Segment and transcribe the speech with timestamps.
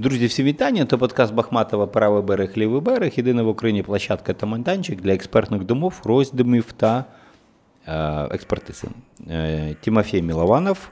[0.00, 0.84] Друзі, всі вітання.
[0.84, 3.12] То подкаст Бахматова Правий берег, лівий берег.
[3.16, 7.04] Єдина в Україні площадка та майданчик для експертних домов, роздумів та
[7.86, 7.94] е,
[8.30, 8.88] експертизи.
[9.30, 10.88] Е, Тимофій Мілованов.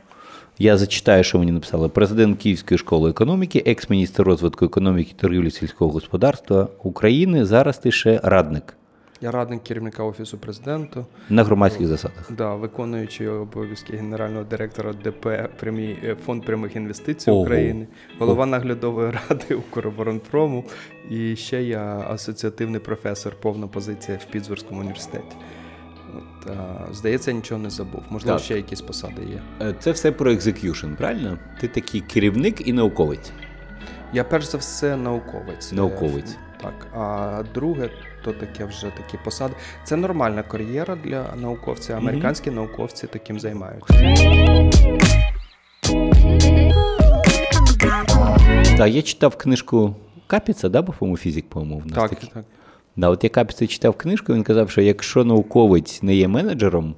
[0.59, 1.89] Я зачитаю, що мені написали.
[1.89, 7.45] Президент Київської школи економіки, екс-міністр розвитку економіки, торгівлі сільського господарства України.
[7.45, 8.77] Зараз ти ще радник
[9.21, 12.33] Я радник керівника Офісу президента, на громадських засадах.
[12.33, 15.27] да, виконуючий обов'язки генерального директора ДП
[15.61, 17.41] прямі, е, Фонд прямих інвестицій Ого.
[17.41, 17.87] України,
[18.19, 20.65] голова наглядової ради Укроборонпрому
[21.11, 25.37] і ще я асоціативний професор, повна позиція в Піттсбурзькому університеті.
[26.17, 28.03] От, а, здається, нічого не забув.
[28.11, 28.45] Можливо, Так.
[28.45, 29.43] ще якісь посади є.
[29.67, 31.39] Е, Це все про execution, правильно?
[31.61, 33.33] Ти такий керівник і науковець.
[34.13, 35.73] Я перш за все науковець.
[35.73, 36.31] Науковець.
[36.33, 37.91] Е, Так, а друге,
[38.27, 39.55] то таке вже такі посади.
[39.85, 41.97] Це нормальна кар'єра для науковця.
[41.97, 43.95] Американські науковці таким займаються.
[48.79, 49.95] Так, я читав книжку
[50.27, 52.31] Капіца, да, по-моєму, фізик, по-моєму, в нас Так, такий.
[52.35, 52.45] так.
[52.97, 56.95] Да, от я Капіца читав книжку, він казав, що якщо науковець не є менеджером,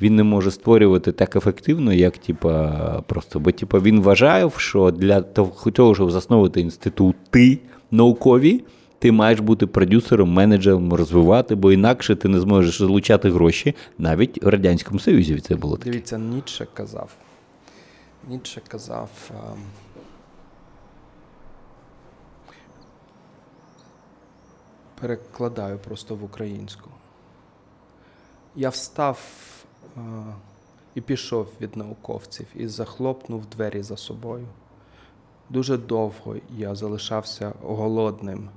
[0.00, 3.40] він не може створювати так ефективно, як типа, просто.
[3.40, 7.58] Бо типа, він вважав, що для того, того, щоб засновувати інститути
[7.90, 8.64] наукові,
[9.04, 13.74] ти маєш бути продюсером, менеджером, розвивати, бо інакше ти не зможеш залучати гроші.
[13.98, 15.90] Навіть в Радянському Союзі це було таке.
[15.90, 17.10] Дивіться, Ніцше казав.
[18.28, 19.10] Ніцше казав.
[19.30, 19.62] ем,
[25.00, 26.90] Перекладаю просто в українську.
[28.56, 29.18] Я встав
[29.96, 30.00] е,
[30.94, 34.46] і пішов від науковців і захлопнув двері за собою.
[35.50, 38.48] Дуже довго я залишався голодним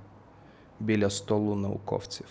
[0.79, 2.25] біля столу науковців.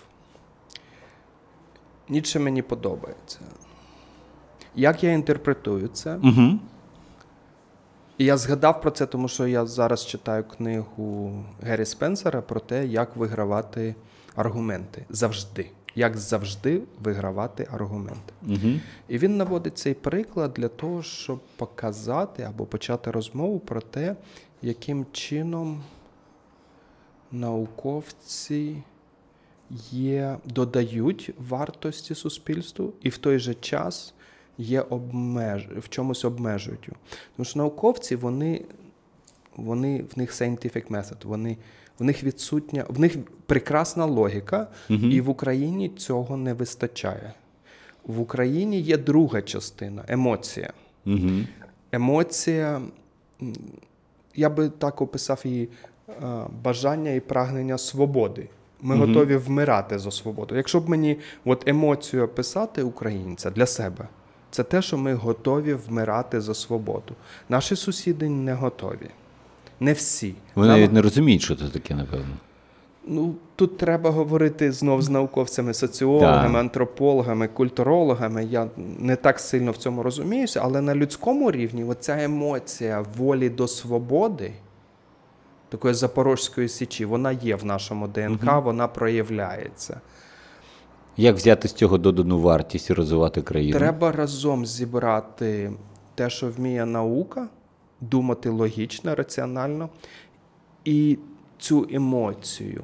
[2.09, 3.39] Ніцше мені подобається.
[4.75, 6.17] Як я інтерпретую це?
[6.17, 6.59] Угу.
[8.19, 12.87] І я згадав про це, тому що я зараз читаю книгу Геррі Спенсера про те,
[12.87, 13.95] як вигравати
[14.35, 15.05] аргументи.
[15.11, 15.71] Завжди.
[15.95, 18.33] Як завжди вигравати аргументи.
[18.43, 18.81] Угу.
[19.09, 24.17] І він наводить цей приклад для того, щоб показати або почати розмову про те,
[24.63, 25.83] яким чином
[27.33, 28.83] науковці
[29.91, 34.15] є, додають вартості суспільству і в той же час
[34.59, 35.69] є обмеж...
[35.79, 36.89] в чомусь обмежують.
[37.37, 38.65] Тому що науковці, вони,
[39.57, 41.57] вони в них scientific method, вони,
[41.99, 43.17] в них відсутня, в них
[43.47, 47.33] прекрасна логіка, і в Україні цього не вистачає.
[48.05, 50.73] В Україні є друга частина емоція.
[51.07, 51.31] Угу.
[51.93, 52.83] Емоція,
[54.35, 55.69] я би так описав її
[56.63, 58.49] бажання і прагнення свободи.
[58.83, 60.57] Ми готові вмирати за свободу.
[60.57, 64.09] Якщо б мені от емоцію описати українця для себе,
[64.51, 67.15] це те, що ми готові вмирати за свободу.
[67.49, 69.11] Наші сусіди не готові.
[69.81, 70.35] Не всі.
[70.55, 72.37] Вони навіть не розуміють, що це таке, напевно.
[73.07, 76.61] Ну, тут треба говорити знов з науковцями, соціологами, Так.
[76.61, 78.45] антропологами, культурологами.
[78.45, 78.67] Я
[78.99, 84.53] не так сильно в цьому розуміюся, але на людському рівні оця емоція волі до свободи,
[85.69, 90.01] такої запорозької січі, вона є в нашому ДНК, вона проявляється.
[91.17, 93.79] Як взяти з цього додану вартість і розвивати країну?
[93.79, 95.73] Треба разом зібрати
[96.15, 97.49] те, що вміє наука,
[98.01, 99.89] думати логічно, раціонально,
[100.85, 101.19] і
[101.59, 102.83] цю емоцію,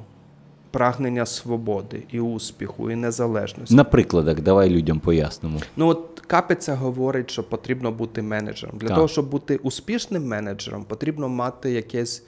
[0.71, 3.75] прагнення свободи і успіху, і незалежності.
[3.75, 5.59] На прикладах, давай людям пояснимо.
[5.75, 8.77] Ну от Капиця говорить, що потрібно бути менеджером.
[8.77, 8.95] Для Так.
[8.95, 12.23] того, щоб бути успішним менеджером, потрібно мати якесь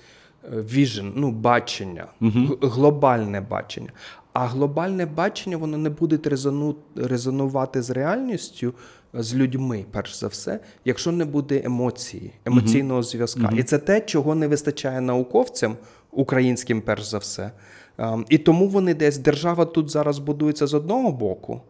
[0.51, 3.89] віжен, ну, бачення, г- глобальне бачення.
[4.33, 8.73] А глобальне бачення воно не буде резону, резонувати з реальністю,
[9.13, 13.49] з людьми, перш за все, якщо не буде емоції, емоційного зв'язка.
[13.59, 15.75] І це те, чого не вистачає науковцям,
[16.11, 17.51] українським, перш за все.
[17.97, 21.61] Ем, І тому вони десь держава тут зараз будується з одного боку.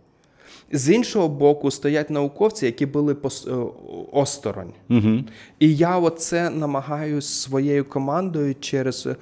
[0.72, 3.72] З іншого боку, стоять науковці, які були пос- е,
[4.12, 4.74] осторонь.
[4.90, 5.24] Угу.
[5.60, 9.16] І я оце намагаюсь своєю командою через е,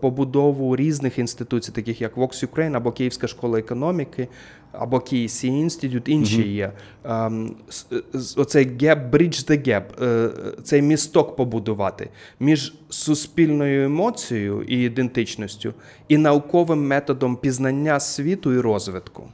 [0.00, 4.28] побудову різних інституцій, таких як Vox Ukraine або Київська школа економіки,
[4.72, 6.72] або Київський інститут, інші є.
[7.04, 7.54] Ем,
[8.36, 10.30] Оцей gap, bridge the gap, е,
[10.62, 12.08] цей місток побудувати
[12.40, 15.74] між суспільною емоцією і ідентичністю
[16.08, 19.24] і науковим методом пізнання світу і розвитку.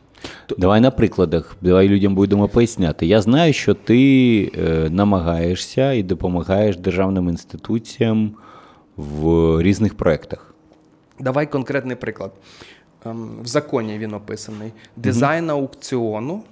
[0.58, 3.06] Давай на прикладах, давай людям будемо поясняти.
[3.06, 8.34] Я знаю, що ти е, намагаєшся і допомагаєш державним інституціям
[8.96, 10.54] в різних проєктах.
[11.20, 12.32] Давай конкретний приклад.
[13.06, 14.72] Ем, В законі він описаний.
[14.96, 16.42] Дизайн аукціону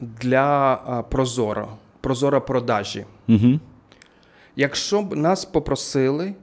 [0.00, 0.76] для
[1.10, 1.68] Прозоро,
[2.00, 3.04] Прозоро продажі.
[3.28, 3.60] Угу.
[4.56, 6.34] Якщо б нас попросили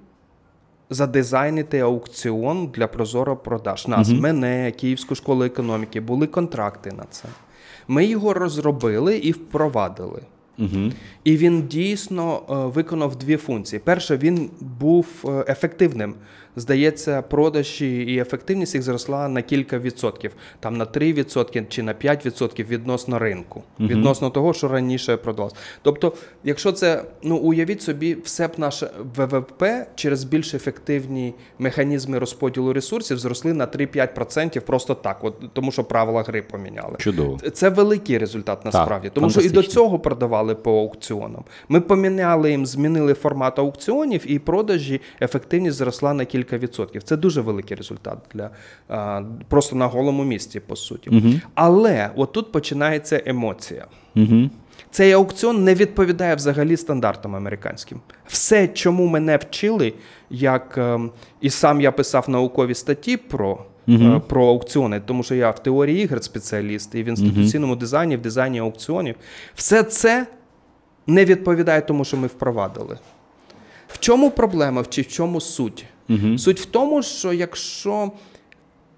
[0.91, 3.87] задизайнити аукціон для Прозоро продаж.
[3.87, 4.21] Нас, угу.
[4.21, 7.27] мене, Київську школу економіки, були контракти на це.
[7.87, 10.21] Ми його розробили і впровадили.
[10.59, 10.91] Угу.
[11.23, 13.79] І він дійсно е, виконав дві функції.
[13.79, 16.13] Перше, він був е, ефективним
[16.55, 22.67] здається, продажі і ефективність їх зросла на кілька відсотків, там на 3% чи на 5%
[22.67, 25.55] відносно ринку, uh відносно того, що раніше продавалось.
[25.81, 26.13] Тобто,
[26.43, 29.63] якщо це ну уявіть собі, все б наше ВВП
[29.95, 36.23] через більш ефективні механізми розподілу ресурсів зросли на 3-5% просто так, от тому що правила
[36.23, 36.95] гри поміняли.
[36.99, 37.37] Чудово.
[37.53, 41.43] Це великий результат насправді, так, тому що і до цього продавали по аукціонам.
[41.69, 47.03] Ми поміняли їм, змінили формат аукціонів, і продажі ефективність зросла на кілька кілька відсотків.
[47.03, 48.49] Це дуже великий результат для
[48.89, 51.09] а, просто на голому місці, по суті.
[51.09, 51.33] Угу.
[51.55, 53.85] Але отут починається емоція.
[54.15, 54.49] Угу.
[54.91, 58.01] Цей аукціон не відповідає взагалі стандартам американським.
[58.27, 59.93] Все, чому мене вчили,
[60.29, 61.11] як ем,
[61.41, 63.65] і сам я писав наукові статті про.
[63.87, 64.19] Uh-huh.
[64.19, 67.77] Про аукціони, тому що я в теорії ігр спеціаліст і в інституційному uh-huh.
[67.77, 69.15] дизайні, в дизайні аукціонів.
[69.55, 70.27] Все це
[71.07, 72.97] не відповідає тому, що ми впровадили.
[73.87, 75.85] В чому проблема, чи в чому суть?
[76.09, 76.37] Угу.
[76.37, 78.11] Суть в тому, що якщо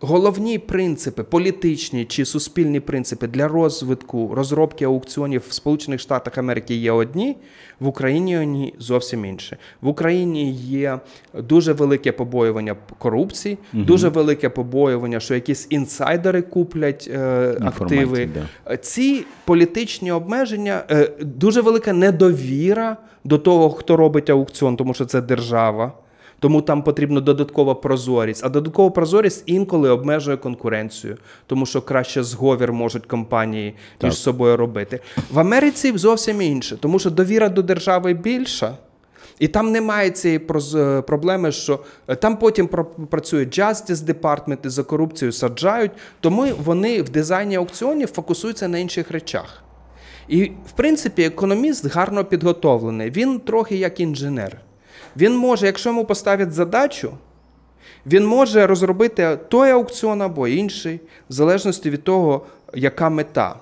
[0.05, 6.91] головні принципи, політичні чи суспільні принципи для розвитку розробки аукціонів в Сполучених Штатах Америки є
[6.91, 7.37] одні,
[7.79, 9.57] в Україні вони зовсім інші.
[9.81, 10.99] В Україні є
[11.33, 13.83] дуже велике побоювання корупції, угу.
[13.83, 18.29] дуже велике побоювання, що якісь інсайдери куплять е, активи.
[18.33, 18.77] Да.
[18.77, 25.21] Ці політичні обмеження, е, дуже велика недовіра до того, хто робить аукціон, тому що це
[25.21, 25.91] держава.
[26.43, 28.45] Тому там потрібна додаткова прозорість.
[28.45, 31.17] А додаткова прозорість інколи обмежує конкуренцію,
[31.47, 34.09] тому що краще зговір можуть компанії так.
[34.09, 34.99] між собою робити.
[35.31, 38.77] В Америці зовсім інше, тому що довіра до держави більша.
[39.39, 40.39] І там немає цієї
[41.07, 42.69] проблеми, що е, там потім
[43.09, 49.11] працюють Justice Department і за корупцію саджають, тому вони в дизайні аукціонів фокусуються на інших
[49.11, 49.63] речах.
[50.27, 53.09] І, в принципі, економіст гарно підготовлений.
[53.09, 54.57] Він трохи як інженер.
[55.17, 57.13] Він може, якщо йому поставлять задачу,
[58.05, 60.99] він може розробити той аукціон або інший,
[61.29, 63.55] в залежності від того, яка мета.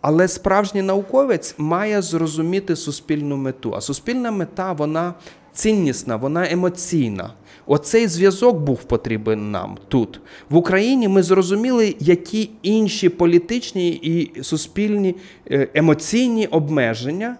[0.00, 3.74] Але справжній науковець має зрозуміти суспільну мету.
[3.74, 5.14] А суспільна мета, вона
[5.52, 7.30] ціннісна, вона емоційна.
[7.66, 10.20] Оцей зв'язок був потрібен нам тут.
[10.50, 15.16] В Україні ми зрозуміли, які інші політичні і суспільні
[15.50, 17.36] е, емоційні обмеження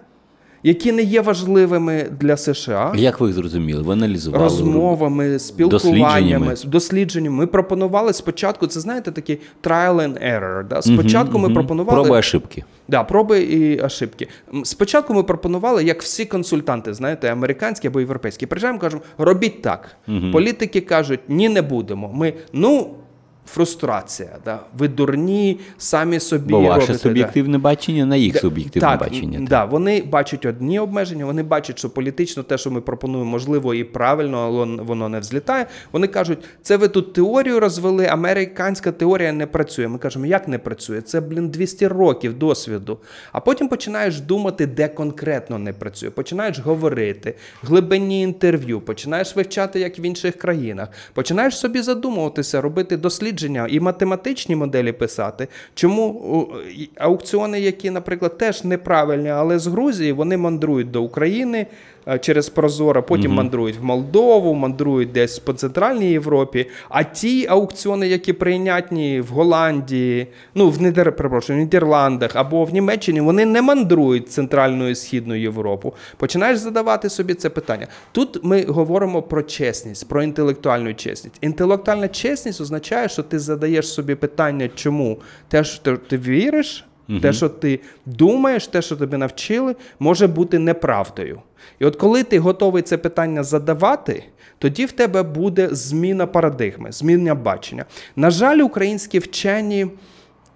[0.63, 2.93] які не є важливими для США.
[2.97, 3.83] Як ви їх зрозуміли?
[3.83, 6.55] Ви аналізували розмовами, спілкуваннями, дослідженнями.
[6.67, 7.37] дослідженнями.
[7.37, 8.67] Ми пропонували спочатку.
[8.67, 10.69] Це знаєте, такий trial and error.
[10.69, 10.83] Да?
[10.83, 11.55] Спочатку угу, ми угу.
[11.55, 12.65] пропонували проби ошибки.
[12.89, 14.29] Да, проби і ошибки.
[14.65, 19.97] Спочатку ми пропонували, як всі консультанти, знаєте, американські або європейські, приїжджаємо, кажемо, робіть так.
[20.09, 20.31] Угу.
[20.33, 22.13] Політики кажуть, ні, не будемо.
[22.15, 22.91] Ми ну
[23.47, 24.39] фрустрація.
[24.45, 24.61] Да?
[24.79, 26.51] Ви дурні, самі собі.
[26.51, 27.63] Бо ваше робите, суб'єктивне да.
[27.63, 29.39] бачення на їх суб'єктивне так, бачення.
[29.39, 29.49] Так.
[29.49, 33.85] Да, Вони бачать одні обмеження, вони бачать, що політично те, що ми пропонуємо, можливо, і
[33.85, 35.67] правильно, але воно не взлітає.
[35.93, 39.89] Вони кажуть, це ви тут теорію розвели, американська теорія не працює.
[39.89, 41.01] Ми кажемо, як не працює?
[41.01, 42.99] Це, блін, 200 років досвіду.
[43.33, 46.11] А потім починаєш думати, де конкретно не працює.
[46.11, 53.30] Починаєш говорити, глибинні інтерв'ю, починаєш вивчати, як в інших країнах, починаєш собі задумуватися, робити дослідження
[53.31, 55.49] дослідження і математичні моделі писати.
[55.75, 56.49] Чому
[56.97, 61.67] аукціони, які, наприклад, теж неправильні, але з Грузії вони мандрують до України.
[62.09, 63.37] Е, через Прозоро, потім угу.
[63.37, 66.67] мандрують в Молдову, мандрують десь по Центральній Європі.
[66.89, 72.73] А ті аукціони, які прийнятні в Голландії, ну в Нідер, перепрошую, в Нідерландах або в
[72.73, 75.95] Німеччині, вони не мандрують Центральну і Східну Європу.
[76.17, 77.87] Починаєш задавати собі це питання.
[78.13, 81.39] Тут ми говоримо про чесність, про інтелектуальну чесність.
[81.41, 86.85] Інтелектуальна чесність означає, що ти задаєш собі питання, чому те, що ти віриш.
[87.11, 87.21] Угу.
[87.21, 91.41] Те, що ти думаєш, те, що тобі навчили, може бути неправдою.
[91.79, 94.25] І от коли ти готовий це питання задавати,
[94.59, 97.85] тоді в тебе буде зміна парадигми, зміна бачення.
[98.17, 99.87] На жаль, українські вчені.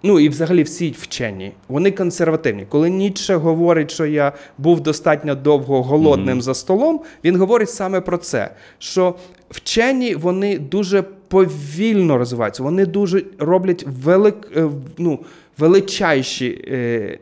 [0.07, 2.67] Ну і взагалі всі вчені, вони консервативні.
[2.69, 6.43] Коли Ніцше говорить, що я був достатньо довго голодним mm-hmm.
[6.43, 8.51] за столом, він говорить саме про це.
[8.79, 9.15] Що
[9.51, 11.05] вчені вони дуже
[11.35, 15.19] повільно розвиваються, вони дуже роблять велик, е, ну,
[15.59, 17.19] величайші, е,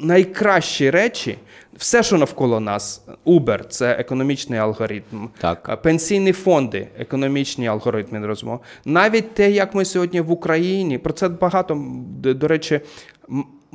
[0.00, 1.38] найкращі речі.
[1.76, 5.82] Все, що навколо нас, Uber– це економічний алгоритм, так.
[5.82, 8.60] пенсійні фонди, економічні алгоритми розмов.
[8.84, 11.84] Навіть те, як ми сьогодні в Україні, про це багато
[12.22, 12.80] до речі,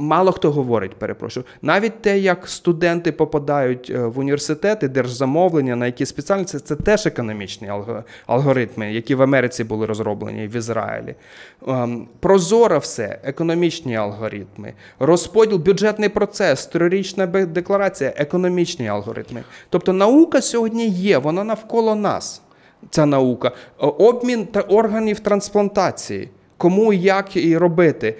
[0.01, 1.45] Мало хто говорить, перепрошую.
[1.61, 7.71] Навіть те, як студенти попадають е, в університети, держзамовлення, на які спеціальності, це теж економічні
[8.25, 11.15] алгоритми, які в Америці були розроблені в Ізраїлі.
[11.67, 19.43] Ем, прозоро все, економічні алгоритми, розподіл, бюджетний процес, трирічна декларація, економічні алгоритми.
[19.69, 22.41] Тобто наука сьогодні є, вона навколо нас.
[22.89, 26.29] Ця наука, обмін та органів трансплантації
[26.61, 28.15] кому як і робити,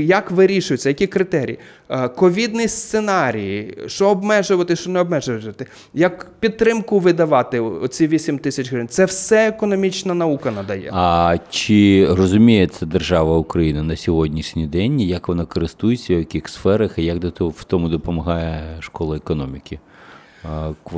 [0.00, 1.58] як вирішується, які критерії,
[1.88, 8.88] е, ковідний сценарій, що обмежувати, що не обмежувати, як підтримку видавати оці 8 тисяч гривень.
[8.88, 10.90] Це все економічна наука надає.
[10.92, 16.98] А чи розуміє це держава України на сьогоднішній день, як вона користується, в яких сферах
[16.98, 19.78] і як до того в тому допомагає школа економіки?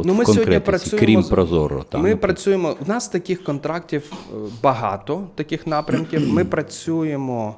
[0.04, 1.84] ну, ми сьогодні працюємо крім Прозоро.
[1.88, 2.76] Там, ми працюємо.
[2.86, 6.32] У нас таких контрактів е, багато, таких напрямків.
[6.32, 7.56] Ми працюємо.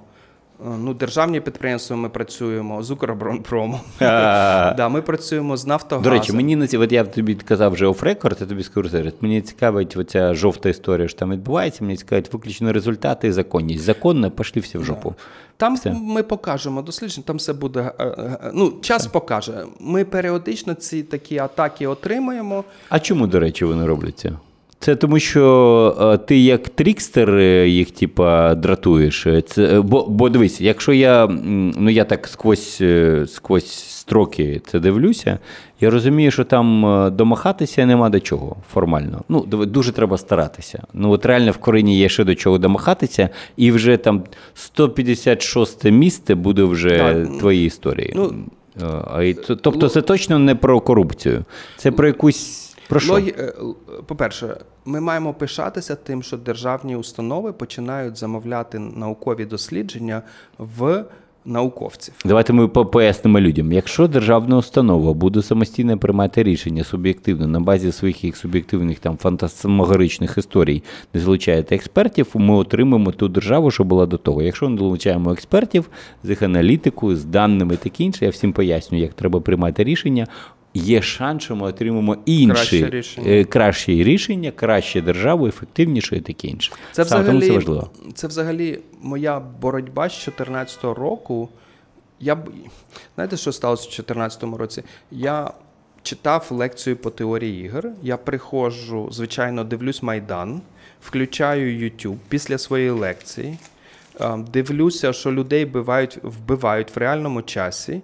[0.67, 3.81] Е, ну, державні підприємства ми працюємо з Укроборонпромом.
[4.01, 6.13] да, Ми працюємо з Нафтогазом.
[6.13, 9.13] До речі, мені на от я тобі казав вже оф-рекорд, я тобі скажу зараз.
[9.21, 11.85] Мені цікавить оця жовта історія, що там відбувається.
[11.85, 13.85] Мені цікавить виключно результати і законність.
[13.85, 15.15] Законно, пошли всі в жопу.
[15.57, 15.97] Там все.
[16.03, 17.93] ми покажемо дослідження, там все буде.
[17.99, 19.65] Е, е, ну, час покаже.
[19.81, 22.65] Ми періодично ці такі атаки отримуємо.
[22.89, 24.39] А чому, до речі, вони робляться?
[24.81, 29.27] Це тому, що е, ти як трікстер е, їх, типа, дратуєш.
[29.47, 32.83] Це, е, Бо бо дивись, якщо я ну я так сквозь
[33.27, 35.39] сквозь строки це дивлюся,
[35.81, 36.83] я розумію, що там
[37.17, 39.23] домахатися нема до чого формально.
[39.29, 40.83] Ну, Дуже треба старатися.
[40.95, 44.23] Ну, от реально в Корині є ще до чого домахатися, і вже там
[44.55, 47.39] 156 місце буде вже так.
[47.39, 48.13] твої історії.
[48.17, 48.35] Ну,
[49.47, 51.45] Тобто, ну, це точно не про корупцію,
[51.77, 52.68] це про якусь.
[52.89, 53.13] Про що?
[53.13, 53.35] Логі...
[53.39, 53.53] Е,
[54.07, 60.23] по-перше, ми маємо пишатися тим, що державні установи починають замовляти наукові дослідження
[60.59, 61.05] в
[61.45, 62.15] науковців.
[62.25, 63.73] Давайте ми пояснимо людям.
[63.73, 70.39] Якщо державна установа буде самостійно приймати рішення суб'єктивно на базі своїх їх суб'єктивних там фантасмагоричних
[70.39, 70.83] історій,
[71.15, 74.43] не залучаєте експертів, ми отримаємо ту державу, що була до того.
[74.43, 75.91] Якщо не долучаємо експертів
[76.25, 80.27] з їх аналітикою, з даними таке інше, я всім пояснюю, як треба приймати рішення
[80.79, 86.21] є шанс, що ми отримаємо інші краще рішення, е, кращі рішення, краще державу, ефективніше і
[86.21, 86.73] таке інше.
[86.93, 87.91] Це взагалі, це важливо.
[88.15, 91.49] Це взагалі моя боротьба з 2014 року.
[92.21, 92.39] Я
[93.15, 94.83] знаєте, що сталося в 2014 році?
[95.11, 95.51] Я
[96.03, 97.91] читав лекцію по теорії ігор.
[98.03, 100.61] Я приходжу, звичайно, дивлюсь Майдан,
[101.01, 103.59] включаю YouTube після своєї лекції.
[104.53, 108.03] Дивлюся, що людей вбивають, вбивають в реальному часі.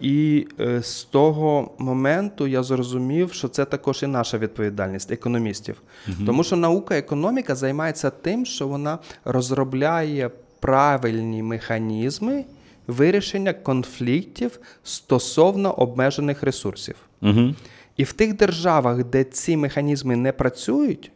[0.00, 5.82] І е, з того моменту я зрозумів, що це також і наша відповідальність економістів.
[6.08, 6.16] Угу.
[6.26, 12.44] Тому що наука економіка займається тим, що вона розробляє правильні механізми
[12.86, 16.96] вирішення конфліктів стосовно обмежених ресурсів.
[17.22, 17.54] Угу.
[17.96, 21.12] І в тих державах, де ці механізми не працюють,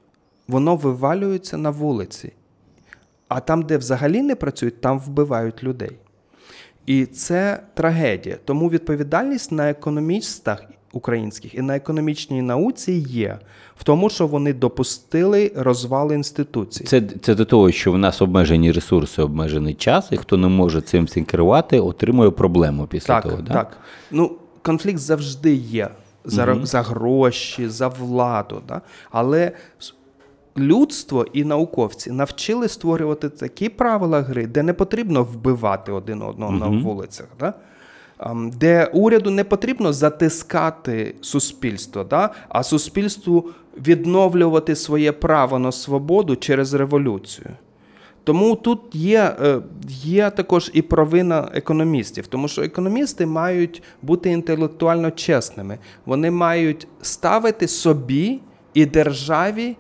[0.49, 2.33] воно вивалюється на вулиці.
[3.29, 5.97] А там, де взагалі не працюють, там вбивають людей.
[6.87, 8.37] І це трагедія.
[8.45, 13.39] Тому відповідальність на економістах українських і на економічній науці є
[13.77, 16.85] в тому, що вони допустили розвал інституцій.
[16.85, 20.81] Це це до того, що в нас обмежені ресурси, обмежений час, і хто не може
[20.81, 23.37] цим цим керувати, отримує проблему після так, того.
[23.37, 23.77] Так, так.
[24.11, 25.89] Ну, конфлікт завжди є
[26.25, 26.67] за угу.
[26.67, 28.63] за гроші, за владу.
[28.69, 28.81] Да?
[29.11, 29.53] Але
[30.59, 36.73] людство і науковці навчили створювати такі правила гри, де не потрібно вбивати один одного mm-hmm.
[36.75, 37.27] на вулицях.
[37.41, 37.55] Да?
[38.53, 42.31] Де уряду не потрібно затискати суспільство, да?
[42.49, 43.51] а суспільству
[43.87, 47.51] відновлювати своє право на свободу через революцію.
[48.25, 49.61] Тому тут є е,
[50.03, 55.79] є також і провина економістів, тому що економісти мають бути інтелектуально чесними.
[56.07, 58.41] Вони мають ставити собі
[58.75, 59.77] і державі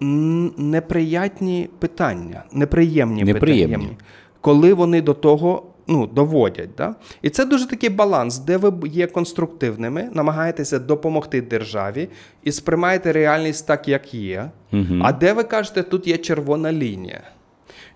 [0.00, 3.76] неприятні питання, неприємні, неприємні.
[3.76, 3.96] питання,
[4.40, 6.70] коли вони до того ну, доводять.
[6.76, 6.94] Да?
[7.22, 12.08] І це дуже такий баланс, де ви є конструктивними, намагаєтеся допомогти державі
[12.42, 14.50] і сприймаєте реальність так, як є.
[14.72, 15.00] Угу.
[15.02, 17.20] А де ви кажете, тут є червона лінія.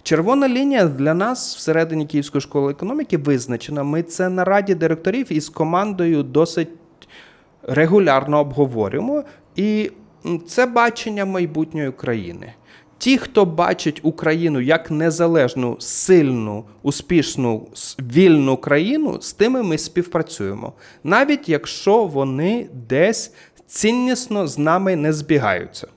[0.03, 3.83] Червона лінія для нас всередині Київської школи економіки визначена.
[3.83, 6.69] Ми це на раді директорів із командою досить
[7.63, 9.25] регулярно обговорюємо.
[9.57, 9.91] І
[10.47, 12.53] це бачення майбутньої країни.
[12.99, 20.73] Ті, хто бачить Україну як незалежну, сильну, успішну, вільну країну, з тими ми співпрацюємо,
[21.05, 23.33] навіть якщо вони десь
[23.67, 25.89] ціннісно з нами не збігаються.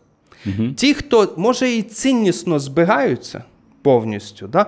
[0.46, 0.72] Угу.
[0.72, 3.44] Ті, хто може і ціннісно збігаються
[3.82, 4.66] повністю, да,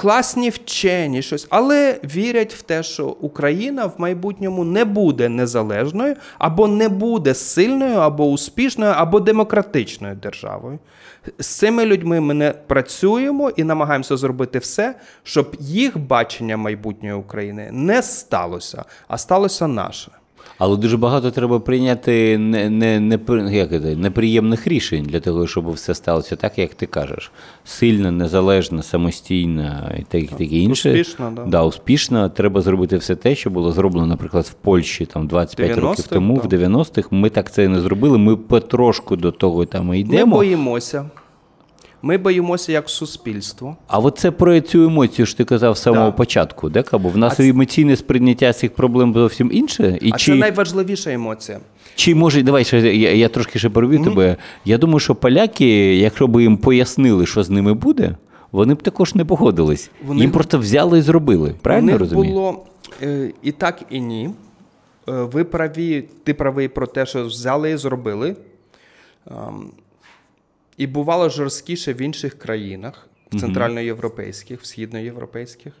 [0.00, 6.68] класні вчені, щось, але вірять в те, що Україна в майбутньому не буде незалежною, або
[6.68, 10.78] не буде сильною, або успішною, або демократичною державою.
[11.38, 17.68] З цими людьми ми не працюємо і намагаємося зробити все, щоб їх бачення майбутньої України
[17.72, 20.10] не сталося, а сталося наше.
[20.60, 23.18] Але дуже багато треба прийняти не, не, не,
[23.56, 27.30] як це, неприємних рішень для того, щоб все сталося так, як ти кажеш.
[27.64, 30.90] Сильна, незалежна, самостійна і так, таке інше.
[30.90, 31.44] Успішно, да.
[31.44, 32.28] Да, успішно.
[32.28, 36.56] Треба зробити все те, що було зроблено, наприклад, в Польщі там 25 років тому, да.
[36.56, 37.08] в 90-х.
[37.10, 38.18] Ми так це не зробили.
[38.18, 40.36] Ми потрошку до того там і йдемо.
[40.36, 41.04] боїмося.
[42.02, 43.76] Ми боїмося як суспільство.
[43.86, 46.12] А от це про цю емоцію, що ти казав з самого Да.
[46.12, 49.98] початку, де бо в нас А це- емоційне сприйняття цих проблем зовсім інше.
[50.02, 50.32] І А чи...
[50.32, 51.60] це найважливіша емоція.
[51.94, 54.36] Чи може, давай ще я, я трошки ще переб'ю тебе.
[54.64, 58.16] Я думаю, що поляки, якщо б їм пояснили, що з ними буде,
[58.52, 59.90] вони б також не погодились.
[60.06, 61.54] Вони- Їм просто взяли і зробили.
[61.62, 62.32] Правильно розумію?
[62.34, 62.64] було
[63.02, 64.30] е, і так, і ні.
[65.08, 68.36] Е, ви праві, ти правий про те, що взяли і зробили.
[70.80, 75.72] І бувало жорсткіше в інших країнах, в центральноєвропейських, в східноєвропейських.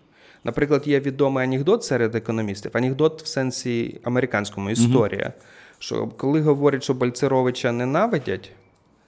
[0.44, 2.70] Наприклад, є відомий анекдот серед економістів.
[2.74, 5.32] Анекдот в сенсі американському історія.
[5.78, 8.52] Що коли говорять, що Бальцеровича ненавидять,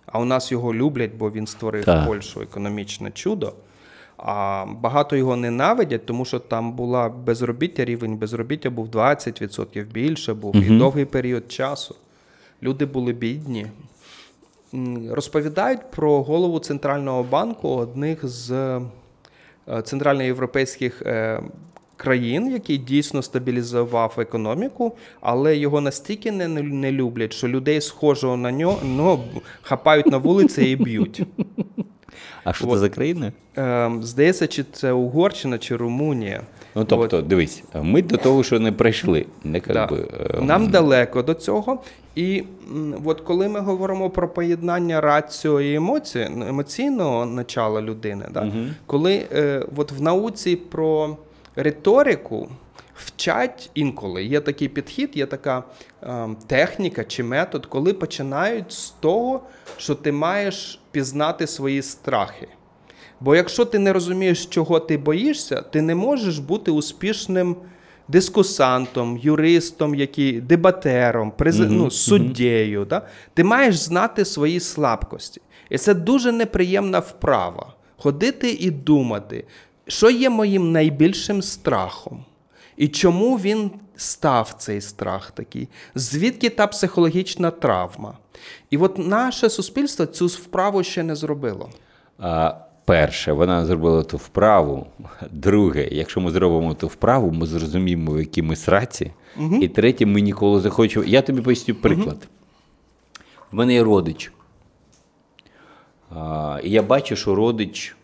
[0.06, 2.06] а у нас його люблять, бо він створив Так.
[2.06, 3.52] Польщу економічне чудо.
[4.16, 10.56] А багато його ненавидять, тому що там була безробіття, рівень безробіття був 20% більше, був
[10.56, 11.94] і довгий період часу.
[12.62, 13.66] Люди були бідні.
[15.10, 21.42] Розповідають про голову центрального банку одних з е, центральноєвропейських е,
[21.96, 28.52] країн, який дійсно стабілізував економіку, але його настільки не, не- люблять, що людей схожого на
[28.52, 29.24] нього ну,
[29.62, 31.22] хапають на вулиці і б'ють.
[32.44, 33.32] А що це за країна?
[33.58, 36.42] Е, Здається, чи це Угорщина, чи Румунія.
[36.74, 39.26] Ну тобто, дивись, ми до того, що не прийшли.
[39.44, 39.86] Не Да.
[39.86, 41.78] би, е, Нам далеко до цього.
[42.14, 42.44] І
[43.04, 48.52] от коли ми говоримо про поєднання раціо і емоції, емоційного начала людини, да,
[48.86, 51.16] коли е, от в науці про
[51.56, 52.48] риторику
[52.94, 55.62] вчать інколи, є такий підхід, є така
[56.02, 59.40] е, техніка чи метод, коли починають з того,
[59.76, 62.48] що ти маєш пізнати свої страхи.
[63.22, 67.56] Бо якщо ти не розумієш, чого ти боїшся, ти не можеш бути успішним
[68.08, 71.66] дискусантом, юристом, який, дебатером, прези...
[71.66, 72.84] ну, суддєю.
[72.84, 73.02] Да?
[73.34, 75.40] Ти маєш знати свої слабкості.
[75.70, 77.74] І це дуже неприємна вправа.
[77.96, 79.44] Ходити і думати,
[79.86, 82.24] що є моїм найбільшим страхом.
[82.76, 85.68] І чому він став цей страх такий?
[85.94, 88.18] Звідки та психологічна травма?
[88.70, 91.70] І от наше суспільство цю вправу ще не зробило.
[92.18, 92.54] А,
[92.92, 94.86] перше, вона зробила ту вправу.
[95.30, 99.12] Друге, якщо ми зробимо ту вправу, ми зрозуміємо, в якій ми сраці.
[99.60, 101.04] І третє, ми ніколи захочемо.
[101.04, 102.28] Я тобі поясню приклад.
[103.52, 104.32] В мене є родич.
[106.10, 107.96] А, і я бачу, що родич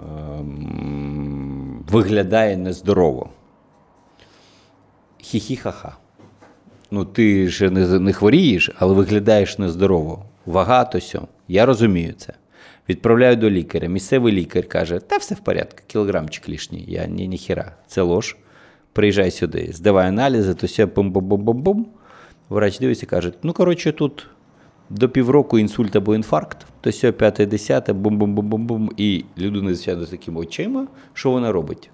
[0.00, 3.28] ем, виглядає нездорово.
[5.22, 5.92] Хі-хі-ха-ха.
[6.90, 10.24] Ну, ти ж не, не хворієш, але виглядаєш нездорово.
[10.46, 11.28] Вага то сьо.
[11.48, 12.34] Я розумію це.
[12.88, 13.88] Відправляю до лікаря.
[13.88, 16.84] Місцевий лікар каже: та все в порядку, кілограмчик лишній.
[16.88, 17.72] Я ні, ніхіра.
[17.86, 18.36] Це лож.
[18.92, 21.86] Приїжджай сюди, здавай аналізи, то сьо бум бум бум бум бум
[22.48, 24.26] Врач дивиться і каже: ну, коротше, тут
[24.90, 28.90] до півроку інсульт або інфаркт, то сьо п'яте, десяте, бум-бум-бум-бум-бум.
[28.96, 31.90] І людина, звичайно, з такими очима, що вона робить?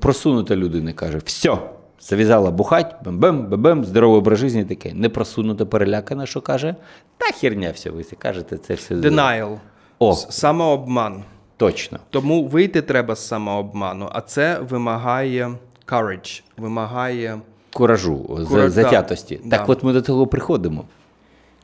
[0.00, 1.58] Просунута людина каже: все,
[2.02, 4.94] зав'язала бухать, бем-бем, бем-бем, здоровий образ життя таке.
[4.94, 6.74] Не просунута, перелякана, що каже,
[7.18, 8.94] та херня все, ви кажете, це все.
[8.94, 9.58] Denial.
[9.98, 10.14] О.
[10.14, 11.22] Самообман.
[11.56, 11.98] Точно.
[12.10, 15.50] Тому вийти треба з самообману, а це вимагає
[15.86, 17.38] courage, вимагає.
[17.72, 19.40] Куражу, за- Кура- затятості.
[19.44, 20.84] да, Так от ми до того приходимо.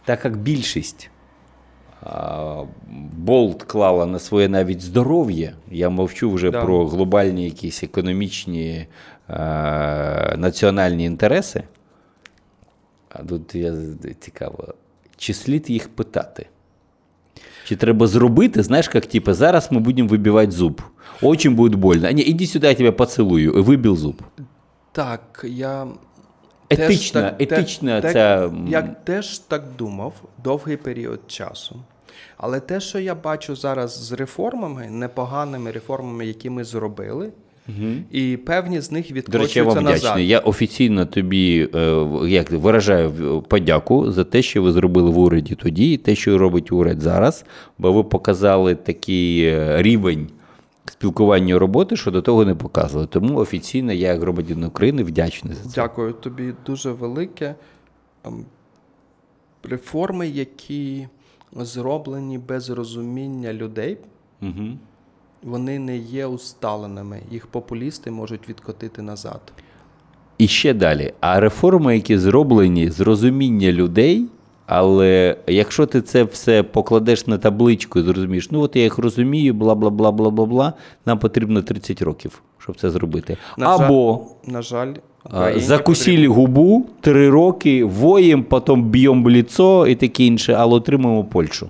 [0.05, 1.11] Так як більшість
[3.17, 6.63] болт клала на своє навіть здоров'я, я мовчу вже Да.
[6.63, 8.87] про глобальні якісь економічні
[9.29, 11.63] а, національні інтереси.
[13.09, 13.75] А тут я
[14.21, 14.75] цікаво,
[15.17, 16.47] чи слід їх питати?
[17.65, 20.83] Чи треба зробити, знаєш, як типу, зараз ми будемо вибивати зуб.
[21.23, 22.09] Очень буде больно.
[22.09, 24.23] А ні, іди сюди, я тебе поцілую, і вибив зуб.
[24.93, 25.87] Так, я.
[26.71, 28.51] Етична, теж так- етична те- ця.
[28.69, 30.13] Я теж так думав
[30.45, 31.77] довгий період часу.
[32.37, 37.31] Але те, що я бачу зараз з реформами, непоганими реформами, які ми зробили,
[38.11, 39.99] і певні з них До речі, я відкочуються вам назад.
[40.01, 40.29] вдячний.
[40.29, 45.93] Я офіційно тобі е, як виражаю подяку за те, що ви зробили в уряді тоді,
[45.93, 47.45] і те, що робить уряд зараз,
[47.79, 50.29] бо ви показали такий е, рівень
[50.91, 53.07] спілкуванню роботи, що до того не показували.
[53.07, 55.75] Тому офіційно я, як громадянин України, вдячний за це.
[55.75, 57.55] Дякую тобі дуже велике.
[58.25, 58.45] Ем,
[59.63, 61.09] Реформи, які
[61.53, 63.97] зроблені без розуміння людей,
[64.43, 64.79] Угу.
[65.43, 67.21] вони не є усталеними.
[67.31, 69.41] Їх популісти можуть відкотити назад.
[70.39, 71.13] І ще далі.
[71.21, 74.27] А реформи, які зроблені з розуміння людей,
[74.69, 79.55] але якщо ти це все покладеш на табличку і зрозумієш, ну от я їх розумію,
[79.55, 80.73] бла бла бла бла бла бла,
[81.07, 83.37] нам потрібно 30 років, щоб це зробити.
[83.59, 84.95] На жаль- Або На жаль,
[85.31, 85.51] а,
[86.27, 91.69] губу три роки, воєм, потім б'ємо в ліцо і таке інше, але отримаємо Польщу.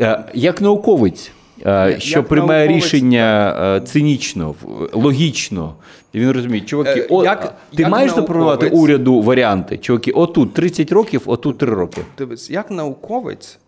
[0.00, 1.32] Е, Як науковець,
[1.66, 4.54] е, Як що приймає науковець, рішення е, цинічно,
[4.92, 5.74] логічно,
[6.12, 9.78] і він розуміє, чуваки, Е, о, як- ти як маєш запропонувати уряду варіанти.
[9.78, 12.00] Чуваки, отут 30 років, отут 3 роки.
[12.18, 13.58] Дивись, як науковець,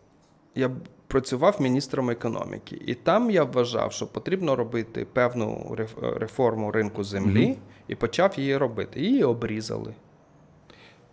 [0.55, 0.71] я
[1.07, 5.77] працював міністром економіки, і там я вважав, що потрібно робити певну
[6.17, 7.57] реформу ринку землі,
[7.89, 9.01] і почав її робити.
[9.01, 9.95] Її обрізали.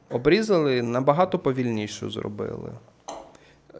[0.09, 2.71] Обрізали набагато повільнішу зробили.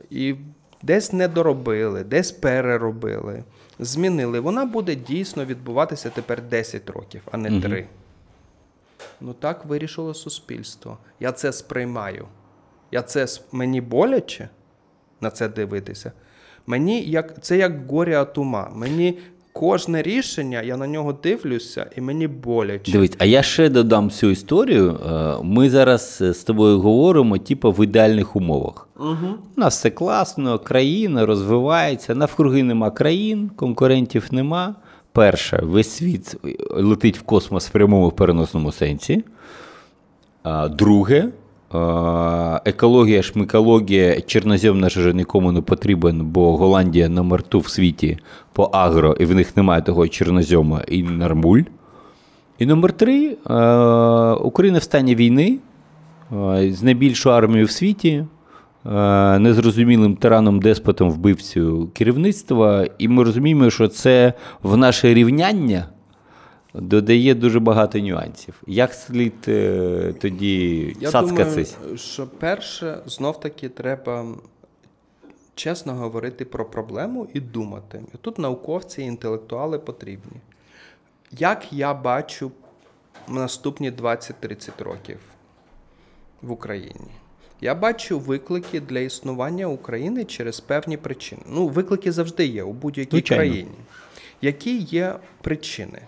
[0.10, 0.36] І
[0.82, 3.44] десь не доробили, десь переробили,
[3.80, 4.40] змінили.
[4.40, 7.88] Вона буде дійсно відбуватися тепер 10 років, а не 3.
[9.22, 10.98] Ну так вирішило суспільство.
[11.20, 12.28] Я це сприймаю.
[12.92, 14.50] Я це мені боляче
[15.22, 16.12] на це дивитися.
[16.68, 18.72] Мені як це як горя от ума.
[18.74, 19.20] Мені
[19.60, 22.92] кожне рішення, я на нього дивлюся, і мені боляче.
[22.92, 25.00] Дивись, а я ще додам цю історію.
[25.10, 28.88] Е, Ми зараз е, з тобою говоримо, типу, в ідеальних умовах.
[29.00, 29.28] Угу.
[29.58, 34.76] У нас все класно, країна розвивається, навкруги нема країн, конкурентів нема.
[35.12, 36.36] Перше, весь світ
[36.72, 39.24] летить в космос в прямому переносному сенсі.
[40.44, 41.30] А, Друге,
[42.66, 48.18] екологія, шмикологія, чорнозем наш вже нікому не потрібен, бо Голландія номер ту в світі
[48.54, 51.62] по агро, і в них немає того чорнозьома і нормуль.
[52.60, 53.38] І номер три
[54.44, 55.58] Україна в стані війни
[56.70, 58.26] з найбільшою армією в світі,
[59.40, 62.86] незрозумілим тираном деспотом вбивцю керівництва.
[62.98, 65.86] І ми розуміємо, що це в наше рівняння
[66.82, 68.62] додає дуже багато нюансів.
[68.68, 74.26] Як слід е, тоді Я думаю, що перше, знов таки, треба
[75.56, 78.02] чесно говорити про проблему і думати.
[78.14, 80.42] І тут науковці і інтелектуали потрібні.
[81.32, 82.52] Як я бачу
[83.28, 85.20] наступні 20-30 років
[86.42, 87.12] в Україні?
[87.62, 91.42] Я бачу виклики для існування України через певні причини.
[91.48, 93.72] Ну, виклики завжди є у будь-якій країні.
[94.42, 96.02] Які є причини?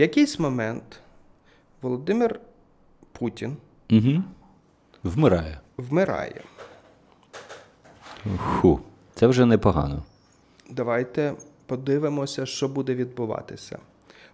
[0.00, 1.00] В якийсь момент
[1.82, 2.40] Володимир
[3.12, 3.56] Путін
[3.90, 4.22] Угу.
[5.04, 5.60] Вмирає.
[5.76, 6.40] вмирає.
[8.60, 8.80] Фу,
[9.14, 10.02] це вже непогано.
[10.70, 11.34] Давайте
[11.66, 13.78] подивимося, що буде відбуватися.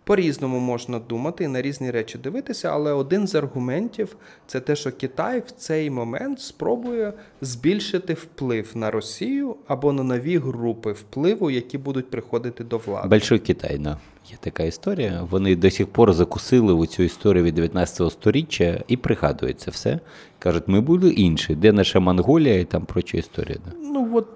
[0.05, 4.93] По-різному можна думати і на різні речі дивитися, але один з аргументів це те, що
[4.93, 11.79] Китай в цей момент спробує збільшити вплив на Росію або на нові групи впливу, які
[11.79, 13.09] будуть приходити до влади.
[13.09, 13.99] Большой Китай, да.
[14.31, 15.27] Є така історія.
[15.31, 20.01] Вони до сих пор закусили у цю історію від 19 століття і пригадують це все.
[20.39, 21.55] Кажуть, ми були інші.
[21.55, 23.59] Де наша Монголія і там проча історія.
[23.65, 23.73] Да.
[23.83, 24.29] Ну от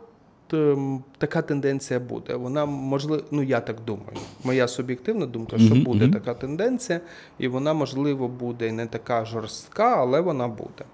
[0.53, 2.35] ем, така тенденція буде.
[2.35, 4.17] Вона можливо, ну я так думаю.
[4.45, 7.01] Моя суб'єктивна думка, що Мгм, буде така тенденція,
[7.39, 10.85] і вона, можливо, буде не така жорстка, але вона буде.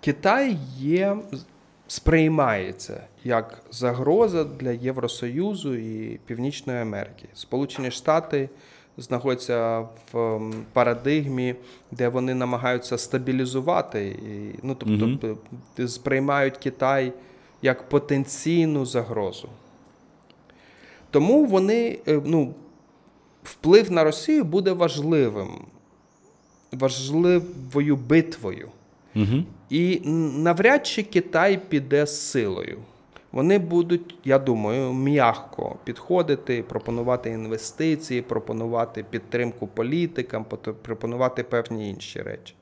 [0.00, 1.16] Китай є,
[1.94, 7.28] сприймається як загроза для Євросоюзу і Північної Америки.
[7.34, 8.48] Сполучені Штати
[8.96, 9.78] знаходяться
[10.12, 10.40] в
[10.72, 11.54] парадигмі,
[11.90, 15.36] де вони намагаються стабілізувати, і, ну, тобто
[15.76, 17.12] п- сприймають Китай
[17.62, 19.48] як потенційну загрозу.
[21.10, 22.54] Тому вони, е, ну,
[23.42, 25.48] вплив на Росію буде важливим,
[26.72, 28.68] важливою битвою.
[29.16, 29.44] Угу.
[29.70, 30.00] І
[30.38, 32.78] навряд чи Китай піде з силою.
[33.32, 40.44] Вони будуть, я думаю, м'яко підходити, пропонувати інвестиції, пропонувати підтримку політикам,
[40.82, 42.54] пропонувати певні інші речі.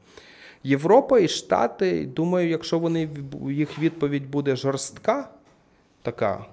[0.65, 3.09] Європа і Штати, думаю, якщо вони
[3.51, 5.29] їх відповідь буде жорстка,
[6.03, 6.45] така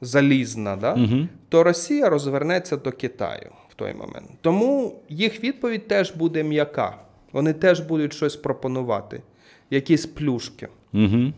[0.00, 1.28] залізна, да, Угу.
[1.48, 4.30] то Росія розвернеться до Китаю в той момент.
[4.40, 6.96] Тому їх відповідь теж буде м'яка.
[7.32, 9.22] Вони теж будуть щось пропонувати,
[9.74, 10.68] якісь плюшки.
[10.92, 11.32] Угу.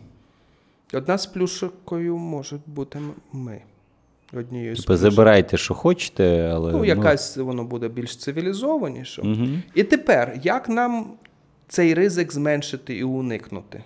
[0.93, 2.99] Одна з плюшкою може бути
[3.33, 3.61] ми.
[4.33, 5.11] Однією з Типу, плюшок.
[5.11, 6.71] забирайте, що хочете, але.
[6.71, 9.21] Ну, якась воно буде більш цивілізованіше.
[9.21, 9.47] Угу.
[9.73, 11.13] І тепер, як нам
[11.67, 13.83] цей ризик зменшити і уникнути?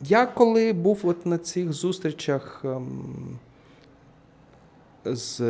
[0.00, 3.38] Я коли був от на цих зустрічах ем,
[5.04, 5.40] з,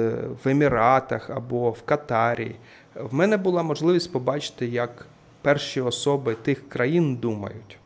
[0.44, 2.56] в Еміратах або в Катарі,
[2.94, 5.06] в мене була можливість побачити, як
[5.42, 7.78] перші особи тих країн думають.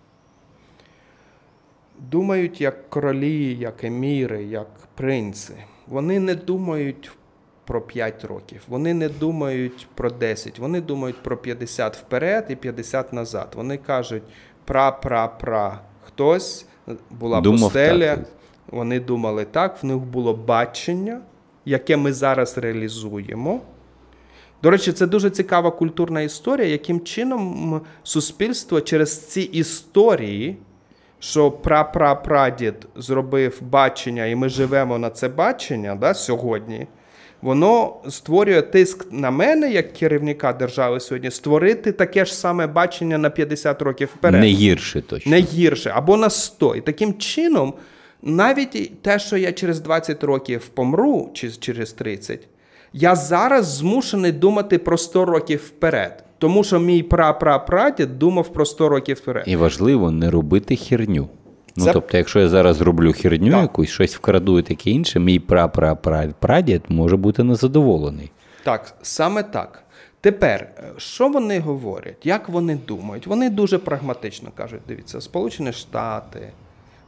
[1.98, 5.54] Думають як королі, як еміри, як принци.
[5.86, 7.10] Вони не думають
[7.64, 13.12] про 5 років, вони не думають про 10, вони думають про 50 вперед і 50
[13.12, 13.52] назад.
[13.56, 14.22] Вони кажуть
[14.66, 15.78] пра-пра-пра.
[16.02, 16.66] Хтось
[17.10, 18.26] була Думав пустеля, так.
[18.70, 21.20] вони думали так, в них було бачення,
[21.64, 23.60] яке ми зараз реалізуємо.
[24.64, 30.56] До речі, це дуже цікава культурна історія, яким чином суспільство через ці історії,
[31.18, 36.86] що прапрапрадід зробив бачення, і ми живемо на це бачення да, сьогодні,
[37.42, 43.30] воно створює тиск на мене, як керівника держави сьогодні, створити таке ж саме бачення на
[43.30, 44.40] 50 років вперед.
[44.40, 45.30] Не гірше точно.
[45.30, 46.76] Не гірше, або на 100.
[46.76, 47.74] І таким чином,
[48.22, 52.48] навіть те, що я через 20 років помру, чи через 30,
[52.94, 56.24] я зараз змушений думати про 100 років вперед.
[56.38, 59.44] Тому що мій прапрапрадід думав про 100 років вперед.
[59.46, 61.28] І важливо не робити херню.
[61.76, 63.62] Ну, Це- тобто, якщо я зараз зроблю херню Так.
[63.62, 68.30] якусь, щось вкраду і таке інше, мій прапрапрадід може бути незадоволений.
[68.64, 69.80] Так, саме так.
[70.20, 72.26] Тепер, е, що вони говорять?
[72.26, 73.26] Як вони думають?
[73.26, 76.52] Вони дуже прагматично кажуть: дивіться, Сполучені Штати,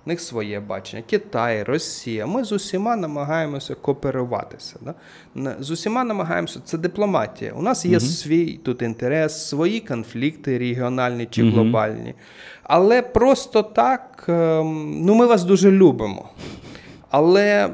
[0.06, 2.26] в них своє бачення, Китай, Росія.
[2.26, 4.76] Ми з усіма намагаємося кооперуватися.
[4.80, 4.94] Да?
[5.60, 7.52] З усіма намагаємося, це дипломатія.
[7.52, 12.14] У нас є свій тут інтерес, свої конфлікти регіональні чи глобальні.
[12.62, 16.28] Але просто так, ем, ну ми вас дуже любимо.
[17.10, 17.70] Але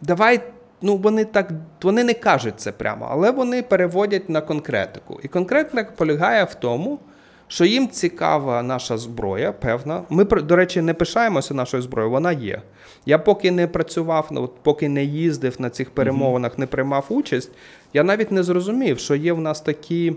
[0.00, 0.40] давай,
[0.82, 1.50] ну вони так,
[1.82, 5.20] вони не кажуть це прямо, але вони переводять на конкретику.
[5.22, 6.98] І конкретика полягає в тому,
[7.48, 10.02] що їм цікава наша зброя, певна.
[10.10, 12.62] Ми, до речі, не пишаємося нашою зброєю, вона є.
[13.06, 17.50] Я поки не працював, ну, от поки не їздив на цих перемовинах, не приймав участь,
[17.92, 20.12] я навіть не зрозумів, що є в нас такі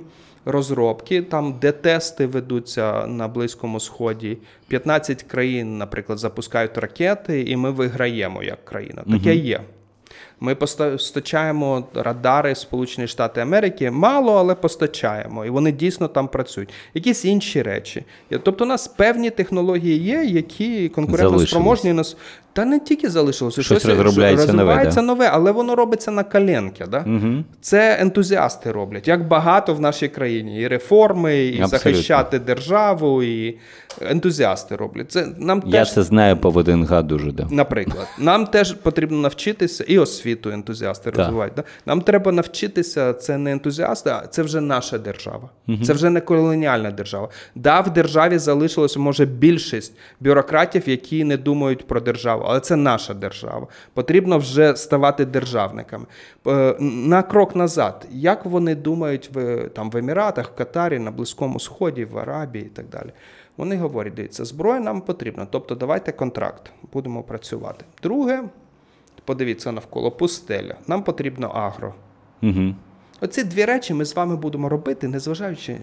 [0.45, 4.37] розробки, там, де тести ведуться на Близькому Сході.
[4.67, 9.03] 15 країн, наприклад, запускають ракети, і ми виграємо як країна.
[9.11, 9.61] Таке є.
[10.43, 16.69] Ми постачаємо радари Сполучені Штати Америки мало, але постачаємо, і вони дійсно там працюють.
[16.93, 18.05] Якісь інші речі.
[18.43, 22.17] Тобто, у нас певні технології є, які конкурентоспроможні нас.
[22.53, 26.85] Та не тільки залишилося, Щось розробляється нове, розвивається нове, але воно робиться на коленки.
[26.85, 27.05] Да?
[27.07, 27.43] Угу.
[27.61, 30.61] Це ентузіасти роблять, як багато в нашій країні.
[30.61, 31.67] І реформи, і Абсолютно.
[31.67, 33.57] захищати державу, і
[34.01, 35.11] ентузіасти роблять.
[35.11, 37.55] Це нам Я теж це знаю по ВДНГ дуже давно.
[37.55, 39.97] Наприклад, нам теж потрібно навчитися, і
[40.31, 41.53] освіту ентузіасти розвивають.
[41.55, 41.63] Да?
[41.85, 45.49] Нам треба навчитися, це не ентузіасти, а це вже наша держава.
[45.83, 47.29] Це вже не колоніальна держава.
[47.55, 53.13] Да, в державі залишилося, може, більшість бюрократів, які не думають про державу, але це наша
[53.13, 53.67] держава.
[53.93, 56.05] Потрібно вже ставати державниками.
[56.47, 61.59] Е, На крок назад, як вони думають в, там, в Еміратах, в Катарі, на Близькому
[61.59, 63.11] Сході, в Арабії і так далі.
[63.57, 67.85] Вони говорять: дивіться, зброя нам потрібна, тобто давайте контракт, будемо працювати.
[68.03, 68.43] Друге,
[69.31, 70.75] подивіться навколо пустеля.
[70.87, 71.93] Нам потрібно агро.
[72.43, 72.75] Угу.
[73.21, 75.77] Оці дві речі ми з вами будемо робити, незважаючи.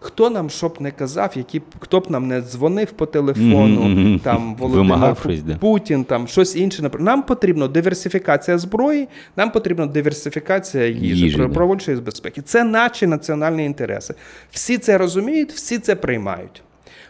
[0.00, 4.20] Хто нам що б не казав, які хто б нам не дзвонив по телефону, мгм.
[4.24, 5.16] там Володимир.
[5.60, 6.90] Путін, там щось інше.
[6.98, 12.00] Нам потрібно диверсифікація зброї, нам потрібна диверсифікація їжі, Їжі, про- да.
[12.00, 12.42] безпеки.
[12.42, 14.14] Це наші національні інтереси.
[14.50, 16.62] Всі це розуміють, всі це приймають.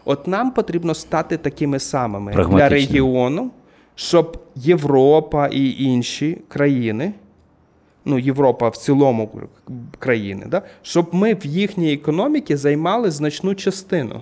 [0.04, 3.50] От нам потрібно стати такими самими для регіону,
[4.00, 7.12] щоб Європа і інші країни
[8.04, 9.48] ну, Європа в цілому
[9.98, 10.62] країни, да?
[10.82, 14.20] щоб ми в їхній економіці займали значну частину.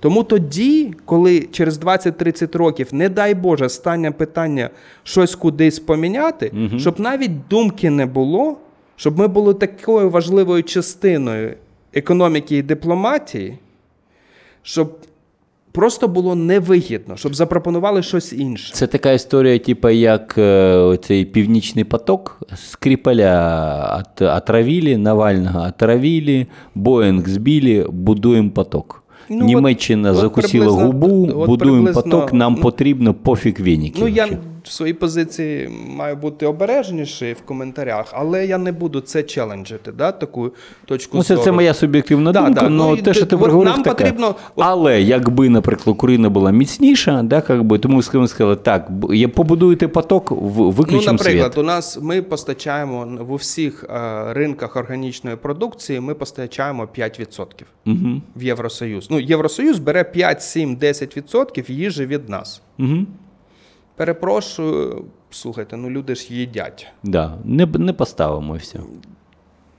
[0.00, 4.70] Тому тоді, коли через 20-30 років, не дай Боже, стане питання
[5.02, 8.56] щось кудись поміняти, щоб навіть думки не було,
[8.96, 11.54] щоб ми були такою важливою частиною
[11.94, 13.58] економіки і дипломатії,
[14.62, 14.98] щоб
[15.78, 18.72] просто було невигідно, щоб запропонували щось інше.
[18.74, 22.40] Це така історія, типу, як е, цей північний поток.
[22.56, 29.02] Скрипаля от, отравили, Навального отравили, Боїнг збили, будуємо поток.
[29.30, 34.02] Ну, Німеччина от- от закусила приблизно- губу, от будуємо поток, нам потрібно пофіг вініків.
[34.04, 34.28] Ну, я
[34.68, 40.12] в своїй позиції маю бути обережніший в коментарях, але я не буду це челенджити, да,
[40.12, 40.50] таку
[40.84, 41.44] точку Ну, це, зору.
[41.44, 42.66] це моя суб'єктивна Да, думка, да.
[42.66, 44.04] але Ну, те, що ти от проговорив, нам таке.
[44.04, 48.88] потрібно- Але якби, наприклад, Україна була міцніша, да, как би, тому ми сказали, так,
[49.34, 50.34] побудуєте поток, в-
[50.92, 51.58] Ну, наприклад, світ.
[51.58, 57.96] у нас ми постачаємо в усіх е, ринках органічної продукції, ми постачаємо 5% Угу.
[58.36, 59.10] в Євросоюз.
[59.10, 62.62] Ну, Євросоюз бере 5, 7, 10% їжі від нас.
[62.78, 62.96] Угу.
[63.98, 66.86] Перепрошую, слухайте, ну люди ж їдять.
[67.02, 67.38] Да.
[67.44, 68.78] Не, не поставимо і все.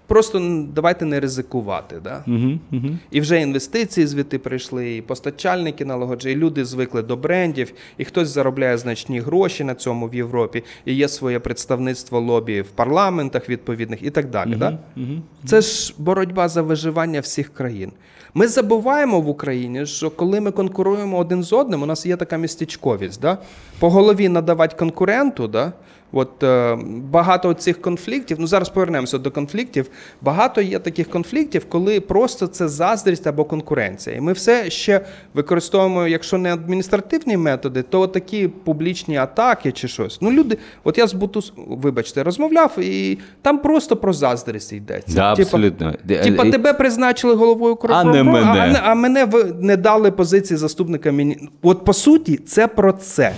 [0.07, 1.99] Просто давайте не ризикувати.
[2.03, 2.23] Да?
[2.27, 2.97] Угу, угу.
[3.11, 8.29] І вже інвестиції звідти прийшли, і постачальники налагоджені, і люди звикли до брендів, і хтось
[8.29, 14.03] заробляє значні гроші на цьому в Європі, і є своє представництво лобі в парламентах відповідних
[14.03, 14.55] і так далі.
[14.55, 14.79] Да?
[14.97, 15.21] Угу.
[15.45, 17.91] Це ж боротьба за виживання всіх країн.
[18.33, 22.37] Ми забуваємо в Україні, що коли ми конкуруємо один з одним, у нас є така
[22.37, 23.21] містечковість.
[23.21, 23.37] Да?
[23.79, 25.47] По голові надавати конкуренту.
[25.47, 25.73] Да?
[26.11, 26.77] От е,
[27.11, 29.89] багато цих конфліктів, ну зараз повернемося до конфліктів.
[30.21, 34.15] Багато є таких конфліктів, коли просто це заздрість або конкуренція.
[34.15, 40.21] І ми все ще використовуємо, якщо не адміністративні методи, то такі публічні атаки чи щось.
[40.21, 45.15] Ну, люди, от я з Бутус, вибачте, розмовляв, і там просто про заздрість йдеться.
[45.15, 45.93] Да, Типа- абсолютно.
[46.07, 48.81] Типа е, тебе призначили головою А не мене.
[48.83, 51.49] а, а мене ви не дали позиції заступника міні.
[51.61, 53.33] От по суті, це про це,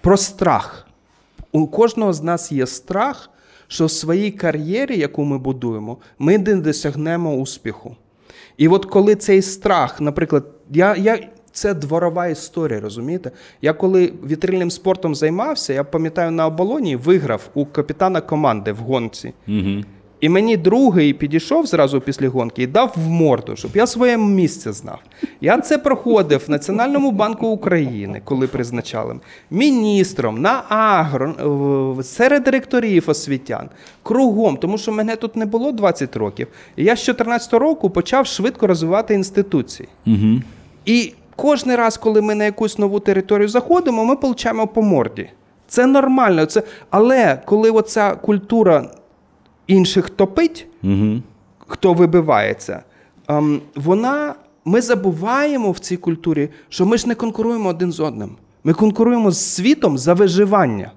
[0.00, 0.83] про страх.
[1.54, 3.30] У кожного з нас є страх,
[3.68, 7.96] що в своїй кар'єрі, яку ми будуємо, ми не досягнемо успіху.
[8.56, 11.18] І от коли цей страх, наприклад, я, я,
[11.52, 13.30] це дворова історія, розумієте?
[13.62, 19.32] Я коли вітрильним спортом займався, я пам'ятаю, на оболоні виграв у капітана команди в гонці.
[19.46, 19.84] Мгм.
[20.24, 24.72] І мені другий підійшов зразу після гонки і дав в морду, щоб я своє місце
[24.72, 24.98] знав.
[25.40, 29.16] Я це проходив в Національному банку України, коли призначали
[29.50, 33.68] міністром на агро, серед директорів освітян,
[34.02, 36.48] кругом, тому що мене тут не було 20 років.
[36.76, 39.88] І я з 14 року почав швидко розвивати інституції.
[40.06, 40.42] Мгм.
[40.84, 45.28] І кожен раз, коли ми на якусь нову територію заходимо, ми получаємо по морді.
[45.68, 46.46] Це нормально.
[46.46, 46.62] Це...
[46.90, 48.90] Але коли оця культура
[49.66, 51.22] інших топить, Мгм.
[51.66, 52.82] хто вибивається,
[53.28, 54.34] ем, вона.
[54.66, 58.30] Ми забуваємо в цій культурі, що ми ж не конкуруємо один з одним.
[58.64, 60.92] Ми конкуруємо з світом за виживання.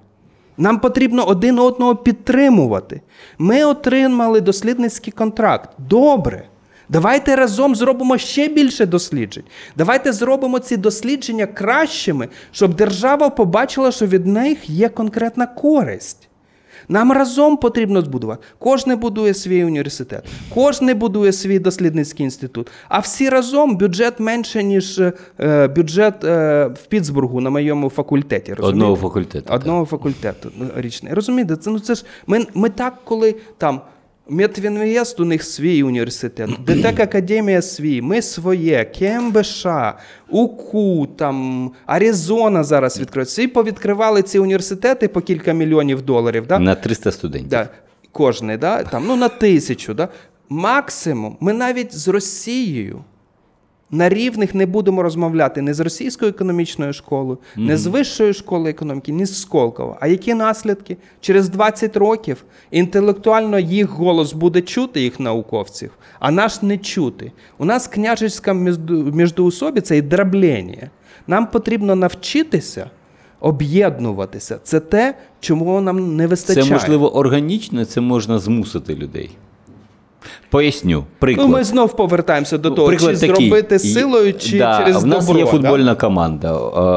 [0.56, 3.00] Нам потрібно один одного підтримувати.
[3.38, 5.70] Ми отримали дослідницький контракт.
[5.78, 6.44] Добре.
[6.88, 9.44] Давайте разом зробимо ще більше досліджень.
[9.76, 16.27] Давайте зробимо ці дослідження кращими, щоб держава побачила, що від них є конкретна користь.
[16.88, 18.42] Нам разом потрібно збудувати.
[18.58, 20.24] Кожне будує свій університет,
[20.54, 22.70] кожне будує свій дослідницький інститут.
[22.88, 25.00] А всі разом бюджет менше, ніж
[25.40, 28.54] е, бюджет е, в Пітсбургу на моєму факультеті.
[28.54, 28.76] Розумієте?
[28.76, 29.54] Одного факультету.
[29.54, 31.14] Одного факультету ну, річний.
[31.14, 33.80] Розумієте, це, ну, це ж ми, ми так, коли там.
[34.28, 39.66] Медвінвест у них свій університет, ДТЕК Академія свій, ми своє, КМБШ,
[40.28, 43.28] УКУ, там, Аризона зараз відкриють.
[43.28, 46.46] Всі повідкривали ці університети по кілька мільйонів доларів.
[46.46, 46.58] Да?
[46.58, 47.48] На 300 студентів.
[47.48, 47.68] Да,
[48.12, 48.82] кожний, да?
[48.82, 49.94] там, ну, на тисячу.
[49.94, 50.08] Да?
[50.48, 53.04] Максимум, ми навіть з Росією
[53.90, 59.12] на рівних не будемо розмовляти не з російською економічною школою, не з вищою школою економіки,
[59.12, 59.96] ні з Сколково.
[60.00, 60.96] А які наслідки?
[61.20, 67.32] Через 20 років інтелектуально їх голос буде чути, їх науковців, а наш не чути.
[67.58, 68.52] У нас княжеська
[69.12, 70.90] міждоусобіця і дроблення.
[71.26, 72.90] Нам потрібно навчитися
[73.40, 74.58] об'єднуватися.
[74.62, 76.66] Це те, чому нам не вистачає.
[76.66, 79.30] Це можливо органічно, це можна змусити людей.
[80.50, 81.04] Поясню.
[81.18, 81.48] Приклад.
[81.48, 83.48] Ну, ми знов повертаємося до того, Приклад чи такий.
[83.48, 85.38] зробити силою, чи да, через В нас добро.
[85.38, 85.50] є да?
[85.50, 86.54] футбольна команда.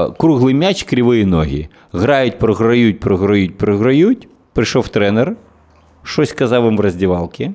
[0.09, 1.67] Е, Круглий м'яч, кривої ноги.
[1.93, 4.27] Грають, програють, програють, програють.
[4.53, 5.35] Прийшов тренер,
[6.03, 7.51] щось казав їм в роздівалки.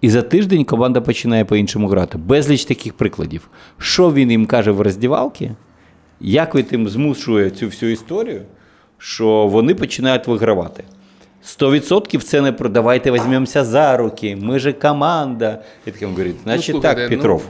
[0.00, 2.18] І за тиждень команда починає по-іншому грати.
[2.18, 3.48] Безліч таких прикладів.
[3.78, 5.50] Що він їм каже в роздівалки?
[6.20, 8.42] Як він їм змушує цю всю історію,
[8.98, 10.84] що вони починають вигравати.
[11.46, 15.62] 100% це не про давайте візьмемося за руки, ми же команда.
[15.86, 17.42] І таким говорить, значить ну, так, ну- Петров,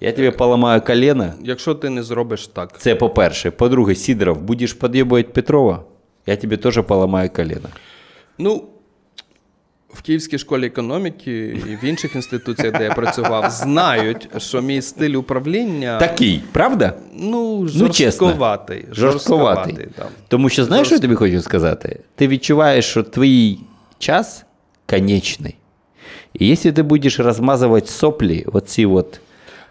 [0.00, 1.32] я тебе поламаю колено.
[1.40, 2.78] Якщо ти не зробиш так.
[2.78, 3.50] Це по-перше.
[3.50, 5.84] По-друге, Сидоров, будеш під'єбувати Петрова,
[6.26, 7.68] я тебе теж поламаю колено.
[8.38, 8.64] Ну,
[9.98, 15.14] в Київській школі економіки і в інших інституціях, де я працював, знають, що мій стиль
[15.14, 16.92] управління Такий, правда?
[17.14, 18.84] ну, Ну, жорстковатий.
[18.92, 19.88] Жорстковатий.
[19.96, 20.06] там.
[20.28, 22.00] Тому що знаєш, що я тобі хочу сказати?
[22.14, 23.58] Ти відчуваєш, що твій
[23.98, 24.44] час
[24.90, 25.54] конечний.
[26.34, 29.20] І якщо ти будеш розмазувати соплі, оці от,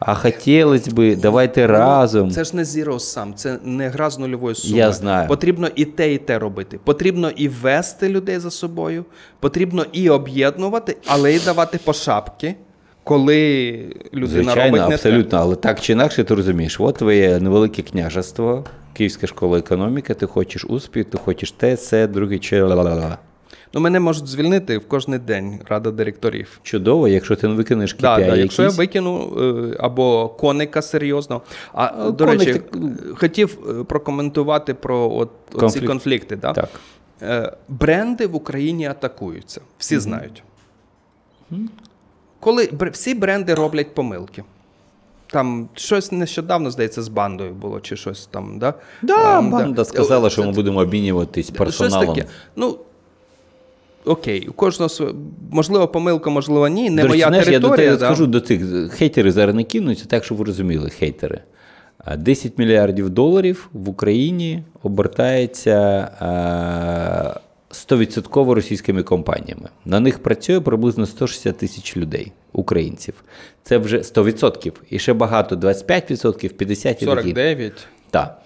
[0.06, 2.28] а хотілося би, давайте разом.
[2.28, 4.78] Ну, Це ж не zero sum, це не гра з нульової суми.
[4.78, 5.28] Я знаю.
[5.28, 6.80] Потрібно і те, і те робити.
[6.84, 9.06] Потрібно і вести людей за собою,
[9.39, 12.56] потрібно і об'єднувати, але й давати по шапки,
[13.03, 13.72] коли
[14.14, 18.64] людина Звичайно, робить не абсолютно, але так чи інакше ти розумієш, от твоє невелике княжество,
[18.93, 23.18] Київська школа економіки, ти хочеш успіх, ти хочеш те, це, друге, чи ла-ла-ла.
[23.76, 26.59] Ну, мене можуть звільнити в кожний день рада директорів.
[26.63, 28.41] Чудово, якщо ти не викинеш KPI Да, да, якийсь.
[28.41, 29.34] якщо я викину
[29.73, 31.41] е, або коника серйозно.
[31.73, 32.80] А до речі, так-
[33.17, 35.88] хотів е, прокоментувати про от, ці Конфлікт.
[35.88, 36.36] конфлікти.
[36.36, 36.53] Да?
[36.53, 36.69] Так.
[37.21, 39.61] Е, бренди в Україні атакуються.
[39.78, 40.43] Всі знають.
[42.39, 44.43] Коли всі бренди роблять помилки.
[45.28, 48.59] Там щось нещодавно, здається, з бандою було, чи щось там.
[48.59, 48.73] Да?
[49.01, 52.26] Да, Ем, банда сказала, що ми будемо обмінюватись Щось таке.
[52.55, 52.78] Ну,
[54.06, 55.16] окей, у кожного
[55.51, 56.89] можливо, помилка, можливо, ні.
[56.89, 57.86] Не До моя знаєш, територія.
[57.86, 61.39] я до тебе скажу до цих хейтери зараз не кинуться, так щоб ви розуміли, хейтери.
[61.97, 67.39] А 10 мільярдів доларів в Україні обертається а,
[67.70, 69.70] 100% російськими компаніями.
[69.86, 73.14] На них працює приблизно 160 тисяч людей, українців.
[73.64, 74.74] Це вже 100%.
[74.89, 77.06] І ще багато 25%, 50% і такі.
[77.06, 77.74] 49.
[78.12, 78.41] Так.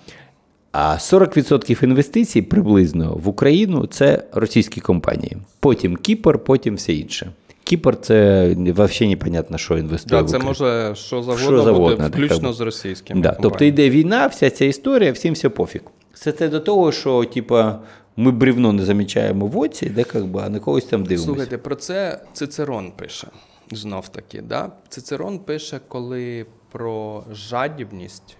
[0.71, 5.37] А 40% інвестицій приблизно в Україну це російські компанії.
[5.59, 7.31] Потім Кіпр, потім все інше.
[7.63, 10.21] Кіпр це взагалі непонятно, що інвестує.
[10.21, 10.47] Да, це Україну.
[10.49, 12.53] може що завгодно, Що завгодно, буде, включно так.
[12.53, 13.21] з російськими.
[13.21, 13.37] Да.
[13.41, 15.81] Тобто йде війна, вся ця історія, всім все пофіг.
[16.13, 17.79] Все це до того, що типа,
[18.17, 21.25] ми бревно не замічаємо в оці, де как би, а на когось там дивимося.
[21.25, 23.27] Слухайте, про це Цицерон пише.
[23.71, 24.41] Знов таки.
[24.41, 24.71] Да?
[24.89, 28.37] Цицерон пише, коли про жадібність.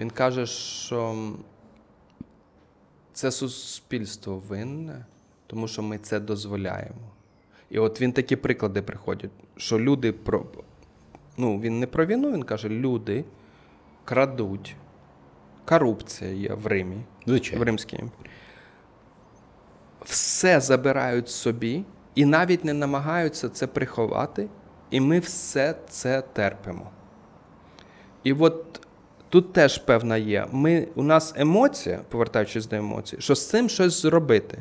[0.00, 1.32] Він каже, що
[3.12, 5.06] це суспільство винне,
[5.46, 7.10] тому що ми це дозволяємо.
[7.70, 10.46] І от він такі приклади приходять, що люди про.
[11.36, 13.24] Ну, він не про війну, він каже, люди
[14.04, 14.76] крадуть.
[15.64, 16.96] Корупція є в Римі,
[17.26, 17.60] Звичайно.
[17.60, 18.30] в Римській імперії.
[20.04, 21.84] Все забирають собі
[22.14, 24.48] і навіть не намагаються це приховати,
[24.90, 26.90] і ми все це терпимо.
[28.24, 28.86] І от
[29.30, 30.46] тут теж певна є.
[30.52, 34.58] Ми, у нас емоція, повертаючись до емоцій, що з цим щось зробити.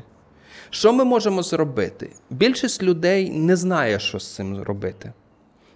[0.69, 2.09] Що ми можемо зробити?
[2.29, 5.13] Більшість людей не знає, що з цим зробити.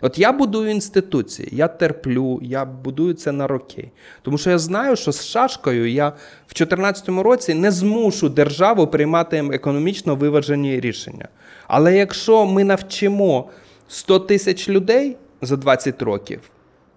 [0.01, 3.91] От я будую інституції, я терплю, я будую це на роки.
[4.21, 9.37] Тому що я знаю, що з шашкою я в 2014 році не змушу державу приймати
[9.37, 11.27] економічно виважені рішення.
[11.67, 13.49] Але якщо ми навчимо
[13.87, 16.39] 100 тисяч людей за 20 років,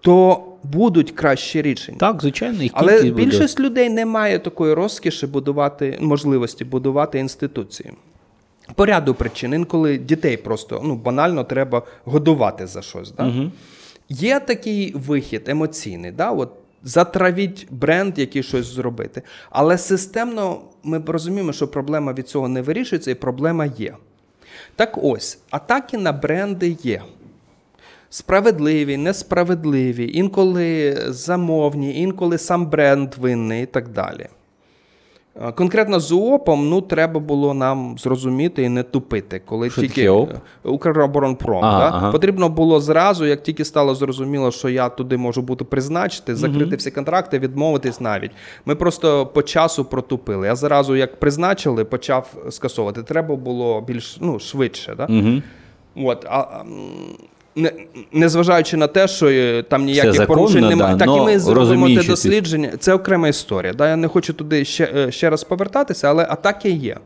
[0.07, 1.97] то будуть кращі рішення.
[1.97, 3.11] Так, звичайно, їх Але буде.
[3.11, 7.93] більшість людей не має такої розкіші будувати можливості будувати інституції.
[8.75, 13.11] По ряду причин, інколи дітей просто ну, банально треба годувати за щось.
[13.11, 13.27] Да?
[13.27, 13.51] Угу.
[14.09, 16.31] Є такий вихід емоційний, да?
[16.31, 16.51] От,
[16.83, 19.21] затравіть бренд, який щось зробити.
[19.49, 23.95] Але системно ми розуміємо, що проблема від цього не вирішується, і проблема є.
[24.75, 27.01] Так ось, атаки на бренди є.
[28.09, 34.27] Справедливі, несправедливі, інколи замовні, інколи сам бренд винний і так далі.
[35.41, 40.05] Е, Конкретно з УОПом ну, треба було нам зрозуміти і не тупити, коли Що тільки
[40.05, 40.27] Е,
[40.63, 41.65] Укроборонпром.
[41.65, 41.97] Ага, да?
[41.97, 42.11] ага.
[42.11, 46.91] Потрібно було зразу, як тільки стало зрозуміло, що я туди можу бути призначити, закрити всі
[46.91, 48.31] контракти, відмовитись навіть.
[48.65, 50.47] Ми просто по часу протупили.
[50.47, 53.03] Я зразу, як призначили, почав скасовувати.
[53.03, 54.95] Треба було більш ну, швидше.
[54.97, 55.05] Да?
[55.05, 55.41] Угу.
[56.07, 56.63] От, а, а,
[57.57, 57.71] не,
[58.11, 62.03] незважаючи на те, що е, там ніяких законно, порушень да, так і ми зробимо те
[62.03, 62.71] дослідження.
[62.79, 63.73] Це окрема історія.
[63.73, 63.89] Да?
[63.89, 66.97] Я не хочу туди ще, е, ще раз повертатися, але атаки є.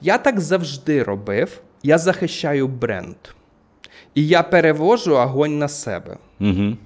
[0.00, 1.60] Я так завжди робив.
[1.82, 3.16] Я захищаю бренд.
[4.14, 6.16] І я перевожу огонь на себе.
[6.40, 6.76] Угу.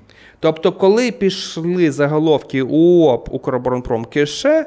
[0.41, 4.67] Тобто, коли пішли заголовки УОП, Укроборонпром, Кише,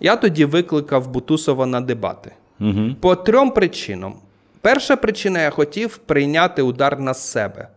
[0.00, 2.32] я тоді викликав Бутусова на дебати.
[2.60, 2.94] Угу.
[3.00, 4.14] По трьом причинам.
[4.60, 7.68] Перша причина, я хотів прийняти удар на себе.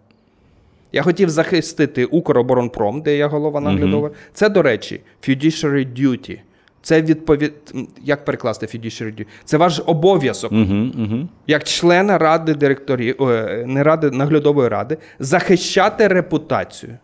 [0.92, 4.12] Я хотів захистити Укроборонпром, де я голова наглядова.
[4.34, 6.40] Це, до речі, fiduciary duty.
[6.82, 7.54] Це відповід...
[8.04, 9.26] Як перекласти fiduciary duty?
[9.46, 10.76] Це ваш обов'язок, Угу.
[10.98, 11.28] Угу.
[11.48, 16.98] як члена ради директорів, е, не ради наглядової ради, захищати репутацію.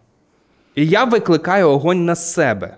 [0.76, 2.76] І я викликаю огонь на себе.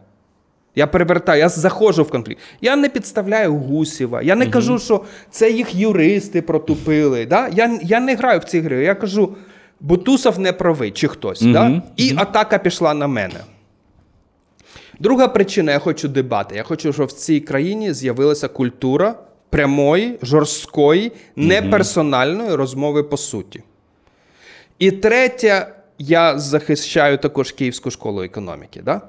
[0.75, 2.41] Я перевертаю, я заходжу в конфлікт.
[2.61, 4.21] Я не підставляю Гусєва.
[4.21, 7.25] Я не кажу, що це їх юристи протупили.
[7.25, 7.47] Да?
[7.47, 8.83] Я, я не граю в ці гри.
[8.83, 9.35] Я кажу,
[9.79, 11.41] Бутусов не правий, чи хтось.
[11.41, 11.81] Да?
[11.97, 13.39] І атака пішла на мене.
[14.99, 16.55] Друга причина, я хочу дебати.
[16.55, 19.15] Я хочу, щоб в цій країні з'явилася культура
[19.49, 23.63] прямої, жорсткої, неперсональної розмови по суті.
[24.79, 28.81] І третя, я захищаю також Київську школу економіки.
[28.85, 29.01] Да?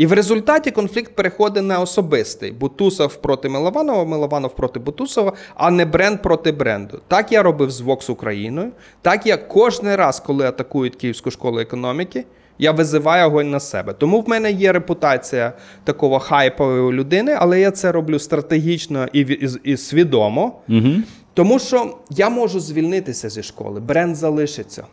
[0.00, 2.52] І в результаті конфлікт переходить на особистий.
[2.52, 7.00] Бутусов проти Милованова, Милованов проти Бутусова, а не бренд проти бренду.
[7.08, 8.70] Так я робив з Vox Україною.
[9.02, 12.24] Так я кожен раз, коли атакують Київську школу економіки,
[12.58, 13.92] я визиваю огонь на себе.
[13.92, 15.52] Тому в мене є репутація
[15.84, 20.52] такого хайпової людини, але я це роблю стратегічно і, і, і свідомо.
[20.68, 20.90] Угу.
[21.34, 24.84] Тому що я можу звільнитися зі школи, бренд залишиться.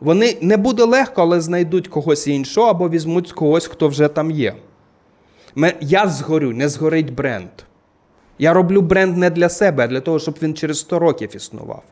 [0.00, 4.54] Вони не буде легко, але знайдуть когось іншого або візьмуть когось, хто вже там є.
[5.80, 7.48] Я згорю, не згорить бренд.
[8.38, 11.82] Я роблю бренд не для себе, а для того, щоб він через 100 років існував.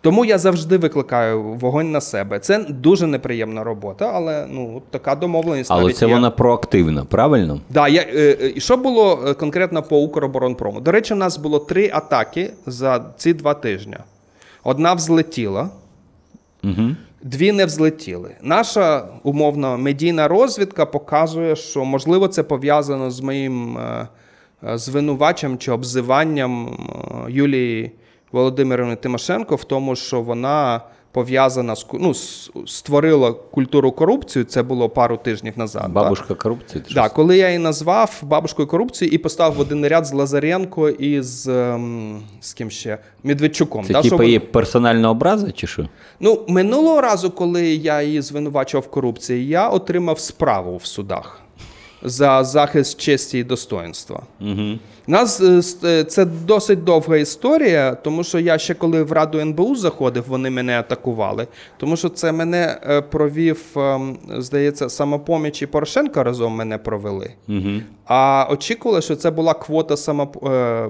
[0.00, 2.38] Тому я завжди викликаю вогонь на себе.
[2.38, 5.70] Це дуже неприємна робота, але ну така домовленість.
[5.70, 6.14] Але навіть це є.
[6.14, 7.60] вона проактивна, правильно?
[7.70, 10.80] Да, я, е, е, і що було е, конкретно по Укроборонпрому?
[10.80, 13.96] До речі, у нас було три атаки за ці два тижні.
[14.64, 15.70] Одна взлетіла,
[16.64, 16.96] Угу.
[17.22, 18.34] Дві не взлетіли.
[18.42, 24.08] Наша умовно медійна розвідка показує, що можливо це пов'язано з моїм е,
[24.62, 24.78] е,
[25.58, 27.92] чи обзиванням е, Юлії
[28.32, 30.80] Володимирівни Тимошенко в тому, що вона
[31.12, 32.14] пов'язана з ну,
[32.66, 34.44] створила культуру корупції.
[34.44, 35.92] Це було пару тижнів назад.
[35.92, 36.84] Бабушка корупції.
[36.88, 40.88] ти Да, коли я її назвав бабушкою корупції і поставив в один ряд з Лазаренко
[40.88, 43.84] і з, ем, з ким ще Медведчуком.
[43.84, 45.88] Це да, типу є персональна образа, чи що?
[46.20, 51.40] Ну, минулого разу, коли я її звинувачував в корупції, я отримав справу в судах
[52.02, 54.22] за захист честі і достоинства.
[54.40, 54.78] Угу.
[55.06, 59.76] Нас е, е, це досить довга історія, тому що я ще коли в Раду НБУ
[59.76, 61.46] заходив, вони мене атакували.
[61.76, 67.30] Тому що це мене е, провів, ем, здається, самопоміч і Порошенко разом мене провели.
[67.48, 67.70] Угу.
[68.06, 70.44] А очікували, що це була квота самоп...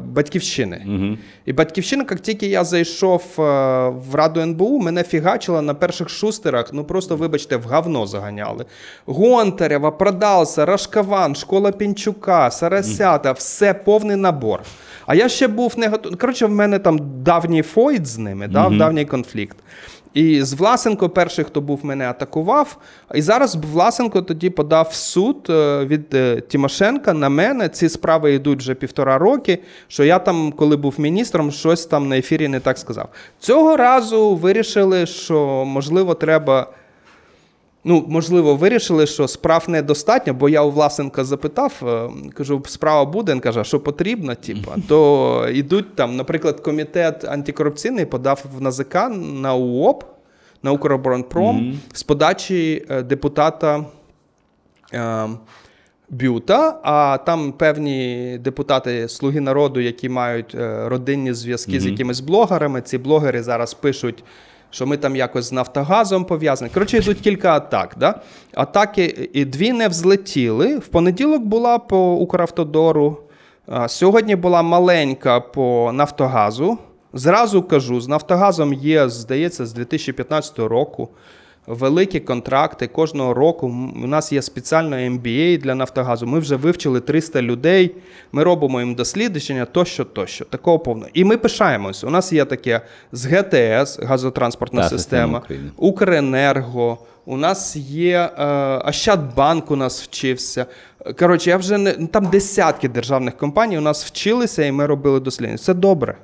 [0.05, 0.83] батьківщини.
[0.87, 1.19] Угу.
[1.47, 6.85] І батьківщина, як тільки я зайшов в Раду НБУ, мене фігачила на перших шустерах, ну
[6.85, 8.65] просто, вибачте, в говно заганяли.
[9.07, 14.61] Гонтарева, Продалса, Рашкаван, школа Пінчука, Сарасята, все повний набор.
[15.07, 16.19] А я ще був не готовий.
[16.19, 19.57] Коротше, в мене там давній фойт з ними, да, давній конфлікт.
[20.15, 22.77] І з Власенко перший, хто був, мене атакував.
[23.15, 27.69] І зараз Власенко тоді подав в суд е, від е, Тимошенка на мене.
[27.69, 29.59] Ці справи йдуть вже півтора роки.
[29.89, 33.09] Що я там, коли був міністром, щось там на ефірі не так сказав.
[33.39, 36.67] Цього разу вирішили, що можливо треба.
[37.85, 43.33] Ну, можливо, вирішили, що справ недостатньо, бо я у Власенка запитав, е, кажу, справа буде.
[43.33, 48.95] Він каже, а що потрібно, типа, то йдуть там, наприклад, комітет антикорупційний подав в НАЗК
[49.43, 50.05] на УОП,
[50.63, 53.85] на Укроборонпром з подачі е, депутата.
[54.95, 55.29] е,
[56.11, 62.81] Бюта, а там певні депутати Слуги народу, які мають е, родинні зв'язки з якимись блогерами.
[62.81, 64.25] Ці блогери зараз пишуть,
[64.73, 66.71] що ми там якось з Нафтогазом пов'язані.
[66.75, 67.95] Коротше, йдуть кілька атак.
[67.99, 68.21] Да?
[68.55, 70.79] Атаки і дві не взлетіли.
[70.79, 73.19] В понеділок була по Укравтодору.
[73.87, 76.79] Сьогодні була маленька по Нафтогазу.
[77.13, 81.09] Зразу кажу, з Нафтогазом є, здається, з 2015 року.
[81.67, 83.67] Великі контракти кожного року.
[84.05, 86.27] У нас є спеціально MBA для Нафтогазу.
[86.27, 87.95] Ми вже вивчили 300 людей.
[88.33, 90.45] Ми робимо їм дослідження, тощо, тощо.
[90.45, 91.07] Такого повно.
[91.15, 92.07] І ми пишаємося.
[92.07, 92.81] У нас є таке
[93.13, 96.99] з ГТС, газотранспортна Та, система система, Укренерго.
[97.25, 98.45] У нас є е,
[98.89, 100.67] Ощадбанк у нас вчився.
[101.19, 105.59] Коротше, я вже не там десятки державних компаній у нас вчилися, і ми робили дослідження.
[105.59, 106.17] Це добре.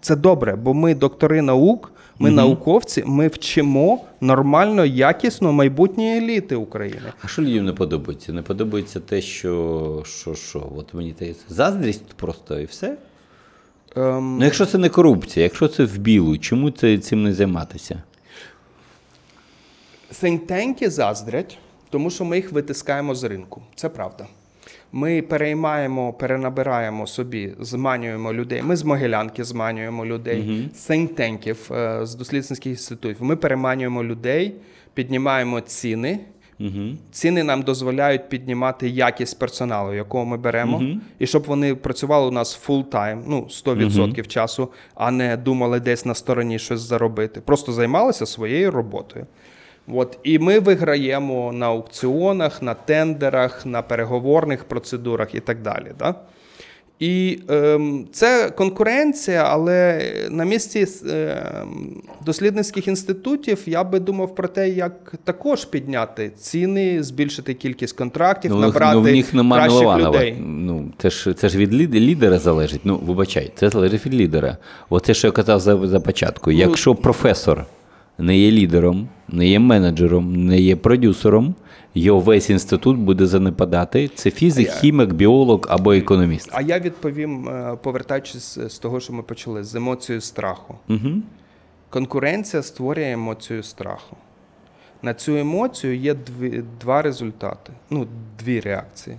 [0.00, 7.12] Це добре, бо ми доктори наук, ми науковці, ми вчимо нормально, якісно майбутньої еліти України.
[7.22, 8.32] А що людям не подобається?
[8.32, 10.72] Не подобається те, що, що, що?
[10.76, 12.96] От мені здається, заздрість просто і все.
[13.96, 18.02] Ем, Ну, якщо це не корупція, якщо це в білу, чому це цим не займатися?
[20.10, 21.58] Синтенки заздрять,
[21.90, 23.62] тому що ми їх витискаємо з ринку.
[23.74, 24.26] Це правда.
[24.92, 28.62] Ми переймаємо, перенабираємо собі, зманюємо людей.
[28.62, 33.22] Ми з Могилянки зманюємо людей, з синтенків, е, з дослідницьких інститутів.
[33.24, 34.54] Ми переманюємо людей,
[34.94, 36.20] піднімаємо ціни.
[36.60, 36.96] Угу.
[37.10, 40.82] Ціни нам дозволяють піднімати якість персоналу, якого ми беремо,
[41.18, 46.14] і щоб вони працювали у нас full-time, ну 100% часу, а не думали десь на
[46.14, 47.40] стороні щось заробити.
[47.40, 49.26] Просто займалися своєю роботою.
[49.94, 55.86] От і ми виграємо на аукціонах, на тендерах, на переговорних процедурах і так далі.
[55.98, 56.14] Да?
[56.98, 64.68] І ем, це конкуренція, але на місці ем, дослідницьких інститутів я би думав про те,
[64.68, 70.18] як також підняти ціни, збільшити кількість контрактів, Ну, набрати ну, в них нема кращих Милованова.
[70.18, 70.36] людей.
[70.40, 72.80] Ну, це ж, це ж від лідера залежить.
[72.84, 74.56] Ну, вибачай, це залежить від лідера.
[74.90, 76.50] Оце, що я казав за, за початку.
[76.50, 77.66] Ну, Якщо професор
[78.18, 81.54] не є лідером, не є менеджером, не є продюсером,
[81.94, 84.08] його весь інститут буде занепадати.
[84.08, 86.48] Це фізик, хімік, біолог або економіст.
[86.52, 90.74] А я відповім, е, повертаючись з того, що ми почали, з емоцією страху.
[90.88, 91.10] Угу.
[91.90, 94.16] Конкуренція створює емоцію страху.
[95.02, 98.06] На цю емоцію є дві, два результати, ну,
[98.38, 99.16] дві реакції.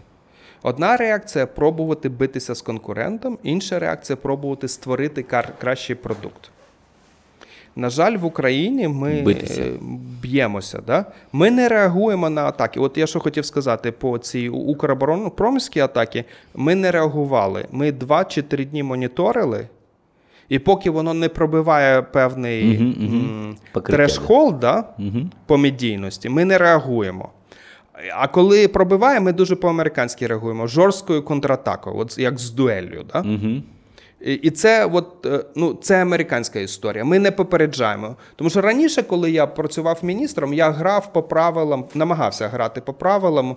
[0.63, 6.51] Одна реакція пробувати битися з конкурентом, інша реакція пробувати створити кар- кращий продукт.
[7.75, 9.61] На жаль, в Україні ми Битися.
[9.61, 9.71] е,
[10.21, 10.81] б'ємося.
[10.87, 11.05] Да?
[11.33, 12.79] Ми не реагуємо на атаки.
[12.79, 17.65] От я що хотів сказати по цій Укроборонпромській атаки, ми не реагували.
[17.71, 19.67] Ми два чи три дні моніторили,
[20.49, 23.55] і поки воно не пробиває певний м,
[24.59, 25.17] да, Угу.
[25.45, 27.29] по медійності, ми не реагуємо.
[28.15, 33.03] А коли пробиває, ми дуже по-американськи реагуємо жорсткою контратакою, от як з дуеллю.
[33.13, 33.19] Да?
[33.19, 33.61] Угу.
[34.21, 37.03] І це, от, е, ну, це американська історія.
[37.03, 38.15] Ми не попереджаємо.
[38.35, 43.55] Тому що раніше, коли я працював міністром, я грав по правилам, намагався грати по правилам.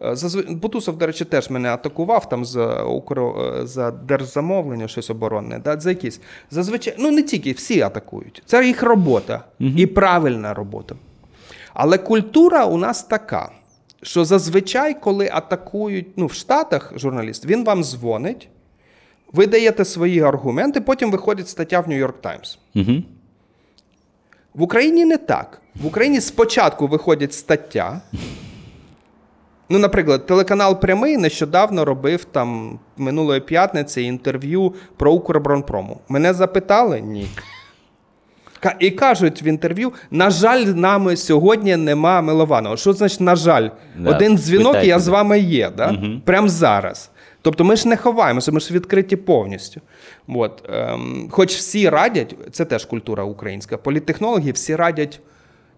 [0.00, 0.14] Е,
[0.48, 3.54] Бутусов, до речі, теж мене атакував там за Укро...
[3.60, 5.58] е, за держзамовлення, щось оборонне.
[5.58, 5.80] Да?
[5.80, 6.20] За якісь.
[6.50, 8.42] Зазвичай, ну не тільки, всі атакують.
[8.46, 10.94] Це їх робота і правильна робота.
[11.74, 13.52] Але культура у нас така,
[14.02, 18.48] що зазвичай, коли атакують ну, в Штатах журналіст, він вам дзвонить,
[19.32, 22.58] ви даєте свої аргументи, потім виходить стаття в Нью-Йорк Таймс.
[22.74, 22.92] Угу.
[24.54, 25.62] В Україні не так.
[25.74, 28.00] В Україні спочатку виходить стаття.
[29.68, 36.00] Ну, наприклад, телеканал Прямий нещодавно робив там минулої п'ятниці інтерв'ю про Укроборонпрому.
[36.08, 37.00] Мене запитали?
[37.00, 37.26] Ні.
[38.78, 42.76] І кажуть в інтерв'ю: на жаль, нами сьогодні нема Милованого.
[42.76, 43.68] Що значить, на жаль,
[43.98, 45.96] Да, один дзвінок, і я з вами є, да?
[46.24, 47.10] прямо зараз.
[47.42, 49.80] Тобто ми ж не ховаємося, ми ж відкриті повністю.
[50.28, 55.20] От, ем, хоч всі радять, це теж культура українська, політтехнологи всі радять.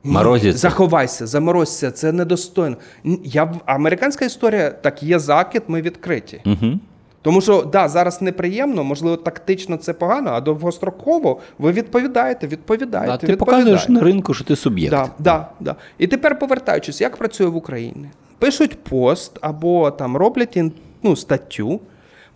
[0.04, 0.12] «Ні,
[0.52, 2.76] Заховайся, заморозься, це недостойно.
[3.24, 6.40] Я, американська історія, так є закид, ми відкриті.
[6.46, 6.78] Угу.
[7.22, 13.12] Тому що да, зараз неприємно, можливо, тактично це погано, а довгостроково ви відповідаєте, відповідаєте.
[13.12, 13.70] А ти відповідаєте.
[13.70, 14.90] показуєш на ринку, що ти суб'єкт.
[14.90, 15.76] Да, да, да.
[15.98, 18.08] І тепер повертаючись, як працює в Україні?
[18.38, 20.72] Пишуть пост або там роблять ін-
[21.04, 21.80] ну, статтю.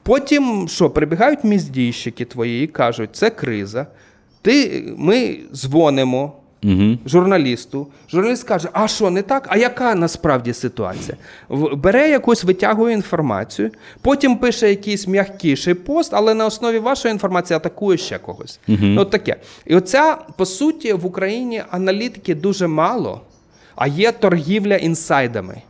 [0.02, 3.86] Потім що, прибігають міздійщики твої і кажуть, це криза.
[4.42, 6.32] Ти, ми дзвонимо
[6.64, 6.98] Угу.
[7.06, 7.86] журналісту.
[8.10, 9.46] Журналіст каже: а що, не так?
[9.48, 11.16] А яка насправді ситуація?
[11.72, 13.70] Бере якусь витягує інформацію,
[14.02, 18.60] потім пише якийсь м'якіший пост, але на основі вашої інформації атакує ще когось.
[18.66, 19.36] Ну, от таке.
[19.66, 23.20] І оця, по суті, в Україні аналітики дуже мало,
[23.76, 25.62] а є торгівля інсайдами.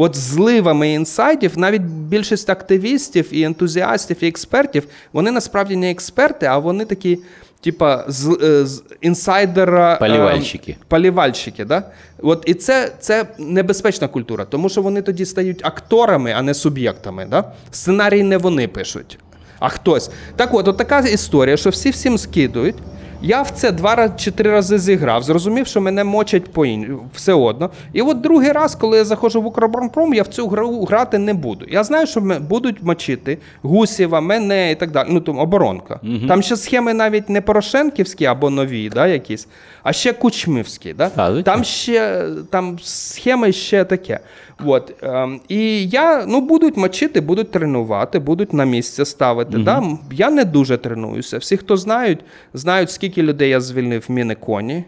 [0.00, 6.58] От зливами інсайдів, навіть більшість активістів і ентузіастів і експертів, вони насправді не експерти, а
[6.58, 7.18] вони такі,
[7.60, 9.94] типа, з, е, з інсайдера.
[9.94, 10.76] е, Полівальщики.
[10.88, 11.82] Полівальщики, да?
[12.22, 17.26] От, і це, це небезпечна культура, тому що вони тоді стають акторами, а не суб'єктами.
[17.30, 17.52] Да?
[17.70, 19.18] Сценарій не вони пишуть,
[19.58, 20.10] а хтось.
[20.36, 22.76] Так от, от така історія, що всі всім скидують.
[23.22, 26.98] Я в це два чи три рази зіграв, зрозумів, що мене мочать по ін...
[27.14, 27.70] все одно.
[27.92, 31.34] І от другий раз, коли я заходжу в Укроборонпром, я в цю гру грати не
[31.34, 31.66] буду.
[31.68, 35.08] Я знаю, що будуть мочити Гусєва, мене і так далі.
[35.10, 36.00] Ну там оборонка.
[36.28, 39.48] Там ще схеми навіть не Порошенківські або нові, да, якісь,
[39.82, 40.92] а ще Кучмівські.
[40.92, 41.08] Да?
[41.42, 44.20] Там ще там схеми ще таке.
[44.64, 49.58] От, ем, і я ну будуть мочити, будуть тренувати, будуть на місце ставити.
[49.58, 49.82] Да?
[50.12, 51.38] Я не дуже тренуюся.
[51.38, 52.18] Всі, хто знають,
[52.54, 54.84] знають, скільки людей я звільнив в Мінеконі.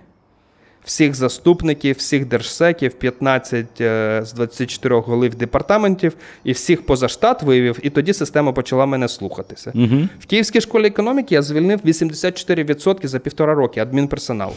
[0.84, 7.78] Всіх заступників, всіх держсеків, 15 е, з 24 голів департаментів і всіх поза штат вивів,
[7.82, 9.72] і тоді система почала мене слухатися.
[9.74, 10.08] Угу.
[10.20, 14.54] В Київській школі економіки я звільнив 84% за півтора роки адмінперсоналу.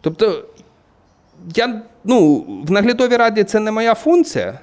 [0.00, 0.44] Тобто,
[1.56, 4.58] я, ну, в наглядовій раді це не моя функція.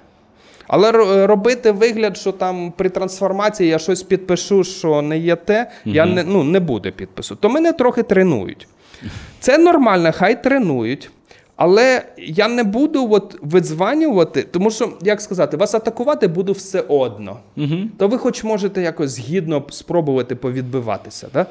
[0.68, 0.92] Але
[1.28, 6.24] робити вигляд, що там при трансформації я щось підпишу, що не є те, я не,
[6.24, 7.36] ну, не буде підпису.
[7.36, 8.68] То мене трохи тренують.
[9.40, 11.10] Це нормально, хай тренують.
[11.56, 17.38] Але я не буду от видзванювати, тому що, як сказати, вас атакувати буду все одно.
[17.58, 17.76] Угу.
[17.98, 21.46] То ви хоч можете якось гідно спробувати повідбиватися, да?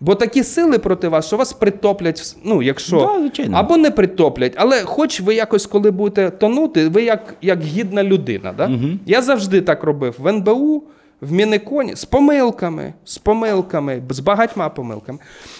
[0.00, 3.56] Бо такі сили проти вас, що вас притоплять, ну, якщо Да, звичайно.
[3.56, 8.54] або не притоплять, але хоч ви якось, коли будете тонути, ви як, як гідна людина.
[8.58, 8.70] Да?
[9.06, 10.82] Я завжди так робив в НБУ,
[11.20, 15.18] в Мінеконі, з помилками, з помилками, з багатьма помилками.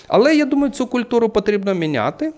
[0.09, 2.33] Але я думаю, цю культуру потрібно міняти.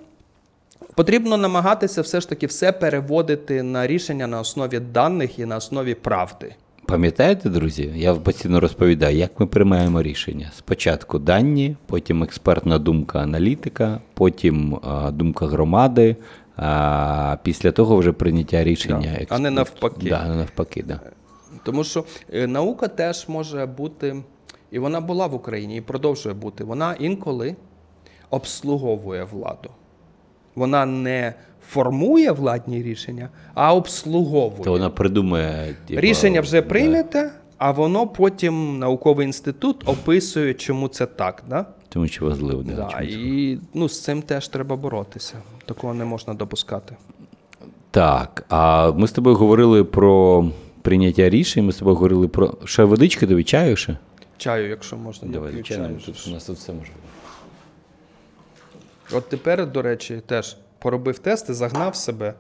[0.95, 5.95] Потрібно намагатися все ж таки все переводити на рішення на основі даних і на основі
[5.95, 6.55] правди.
[6.87, 10.51] Пам'ятаєте, друзі, я постійно розповідаю, як ми приймаємо рішення.
[10.57, 16.17] Спочатку дані, потім експертна думка аналітика, потім а, думка громади,
[16.57, 19.17] а після того вже прийняття рішення.
[19.21, 20.09] Да, а не навпаки.
[20.09, 21.01] Да, не навпаки, да.
[21.65, 24.17] Тому що е, наука теж може бути,
[24.71, 26.65] і вона була в Україні і продовжує бути.
[26.65, 27.57] Вона інколи
[28.31, 29.71] обслуговує владу.
[30.55, 31.35] Вона не
[31.69, 34.65] формує владні рішення, а обслуговує.
[34.65, 35.75] То вона придумає.
[35.87, 36.69] типу, Рішення вже да.
[36.69, 41.43] прийняте, а воно потім науковий інститут описує, чому це так.
[41.49, 41.67] Да?
[41.89, 45.35] Тому що важливо, да, Да, і ну, з цим теж треба боротися.
[45.65, 46.97] Такого не можна допускати.
[47.91, 50.45] Так, а ми з тобою говорили про
[50.83, 52.55] прийняття рішень, ми з тобою говорили про.
[52.65, 53.97] Ще водички тобі чаю ще?
[54.39, 55.99] Чаю, якщо можна, Давай, чаю.
[56.07, 57.01] тут у нас тут все можливо.
[59.13, 60.57] От тепер, до речі, теж
[60.87, 62.35] поробив тести, загнав себе.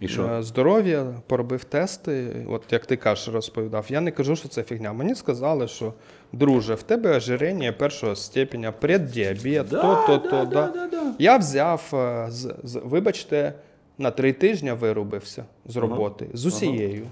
[0.00, 0.26] І що?
[0.26, 2.46] Е, Здоров'я, поробив тести.
[2.48, 3.86] От як ти кажеш, розповідав.
[3.88, 4.92] Я не кажу, що це фігня.
[4.92, 5.92] Мені сказали, що
[6.32, 10.44] друже, в тебе ожирення першого степеня, преддіабет, то, то, то.
[10.44, 10.88] Да,
[11.18, 13.52] Я взяв, е, з, з, вибачте,
[13.98, 17.06] на три тижні вирубився з роботи з усією.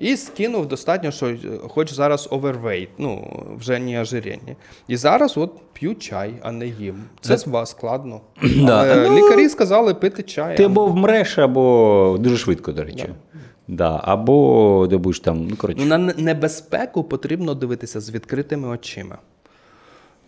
[0.00, 1.36] І скинув достатньо, що е,
[1.68, 4.56] хоч зараз overweight, ну вже не ожирення.
[4.88, 7.04] І зараз от п'ю чай, а не їм.
[7.20, 8.20] Це з вас складно.
[8.56, 8.92] Да.
[8.92, 10.56] Але Ну, лікарі сказали пити чай.
[10.56, 13.08] Ти або вмреш, або дуже швидко, до речі.
[13.68, 14.00] Да.
[14.04, 15.80] Або де будеш там, ну коротше.
[15.82, 19.18] Ну, на небезпеку потрібно дивитися з відкритими очима.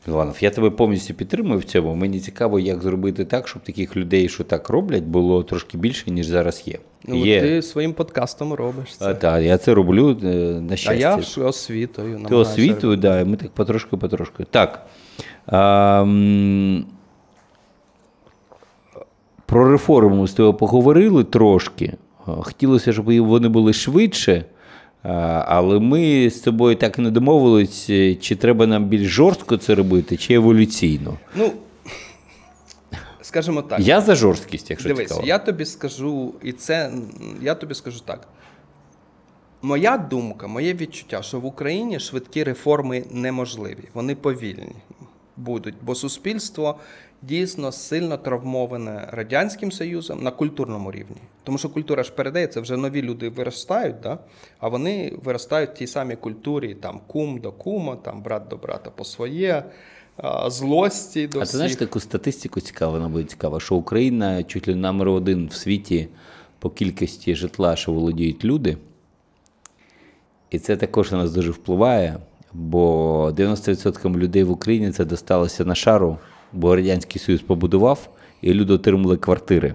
[0.08, 1.94] Іванов, я тебе повністю підтримую в цьому.
[1.94, 6.26] Мені цікаво, як зробити так, щоб таких людей, що так роблять, було трошки більше, ніж
[6.26, 6.78] зараз є.
[7.04, 7.40] Ну, є.
[7.40, 9.14] Ти своїм подкастом робиш це.
[9.14, 10.26] Так, я це роблю е,
[10.60, 14.44] на А я ж освітою Ти освітою, да, ми так потрошку-потрошку.
[14.50, 14.86] Так.
[15.46, 16.04] А,
[19.46, 21.94] про реформу з тобою поговорили трошки.
[22.24, 24.44] Хотілося, щоб вони були швидше.
[25.02, 29.74] Але ми з тобою так і не домовились, е, чи треба нам більш жорстко це
[29.74, 31.18] робити, чи еволюційно.
[31.36, 31.52] Ну,
[33.20, 33.80] скажімо так.
[33.80, 35.26] Я за жорсткість, якщо Дивись, цікаво.
[35.26, 36.92] я тобі скажу, і це
[37.42, 38.28] я тобі скажу так.
[39.62, 44.72] Моя думка, моє відчуття, що в Україні швидкі реформи неможливі, вони повільні
[45.36, 46.78] будуть, бо суспільство
[47.22, 51.16] дійсно сильно травмоване Радянським Союзом на культурному рівні.
[51.44, 54.18] Тому що культура ж передається, вже нові люди виростають, да?
[54.58, 58.90] а вони виростають в тій самій культурі, там кум до кума, там брат до брата
[58.90, 59.64] по своє,
[60.46, 61.56] злості до А ти всіх.
[61.56, 66.08] знаєш таку статистику цікаву, вона буде цікава, що Україна чуть ли номер один в світі
[66.58, 68.76] по кількості житла, що володіють люди.
[70.50, 72.18] І це також на нас дуже впливає,
[72.52, 76.18] бо 90% людей в Україні це досталося на шару,
[76.52, 78.08] бо Радянський Союз побудував,
[78.42, 79.74] і люди отримали квартири.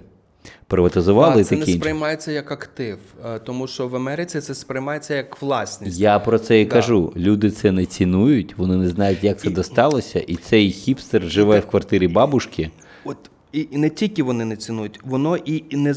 [0.68, 1.72] Приватизували А, і такі.
[1.72, 6.00] не сприймається як актив, е, тому що в Америці це сприймається як власність.
[6.00, 6.72] Я про це і Да.
[6.72, 7.14] кажу.
[7.16, 11.66] Люди це не цінують, вони не знають, як це досталося, і цей хіпстер живе в
[11.68, 12.72] квартирі бабушки.
[13.06, 13.18] От
[13.52, 15.96] і, не тільки вони не цінують, воно і, не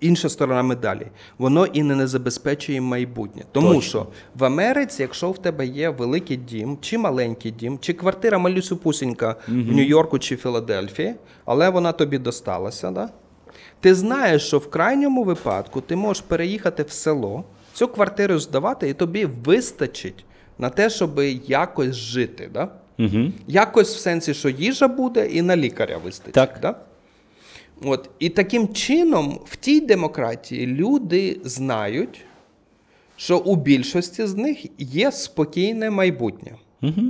[0.00, 1.06] інша сторона медалі.
[1.38, 3.42] Воно і не, не забезпечує майбутнє.
[3.52, 3.82] Тому Точно.
[3.88, 9.36] що в Америці, якщо в тебе є великий дім, чи маленький дім, чи квартира малюсюпусінька
[9.48, 11.14] в Нью-Йорку чи Філадельфії,
[11.44, 13.08] але вона тобі досталася, да?
[13.80, 18.94] ти знаєш, що в крайньому випадку ти можеш переїхати в село, цю квартиру здавати, і
[18.94, 20.24] тобі вистачить
[20.58, 22.50] на те, щоб якось жити.
[22.52, 22.68] Да?
[22.98, 23.32] Угу.
[23.46, 26.34] Якось в сенсі, що їжа буде, і на лікаря вистачить.
[26.34, 26.58] Так.
[26.62, 26.74] Да?
[27.82, 28.10] От.
[28.18, 32.20] І таким чином, в тій демократії люди знають,
[33.16, 36.52] що у більшості з них є спокійне майбутнє.
[36.82, 37.02] Угу.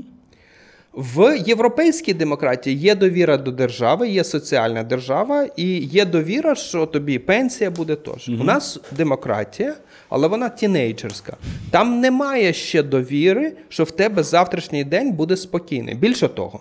[0.95, 7.18] В європейській демократії є довіра до держави, є соціальна держава, і є довіра, що тобі
[7.18, 8.28] пенсія буде теж.
[8.28, 9.74] У нас демократія,
[10.14, 11.36] але вона тінейджерська.
[11.70, 15.94] Там немає ще довіри, що в тебе завтрашній день буде спокійний.
[15.94, 16.60] Більше того,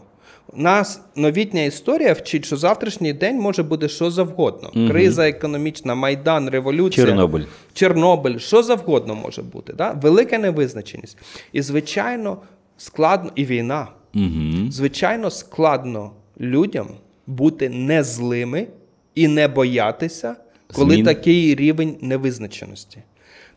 [0.54, 7.08] нас новітня історія вчить, що завтрашній день може бути що завгодно: криза економічна, майдан, революція.
[7.08, 7.44] Чорнобиль.
[7.74, 9.74] Чорнобиль, що завгодно може бути.
[9.74, 9.92] Да?
[9.92, 11.18] Велика невизначеність.
[11.52, 12.38] І, звичайно,
[12.78, 13.88] складно і війна.
[14.16, 14.72] Угу.
[14.72, 16.88] Звичайно, складно людям
[17.28, 18.68] бути не злими
[19.16, 20.36] і не боятися,
[20.74, 21.06] коли Змін.
[21.06, 23.00] такий рівень невизначеності.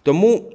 [0.07, 0.52] Тому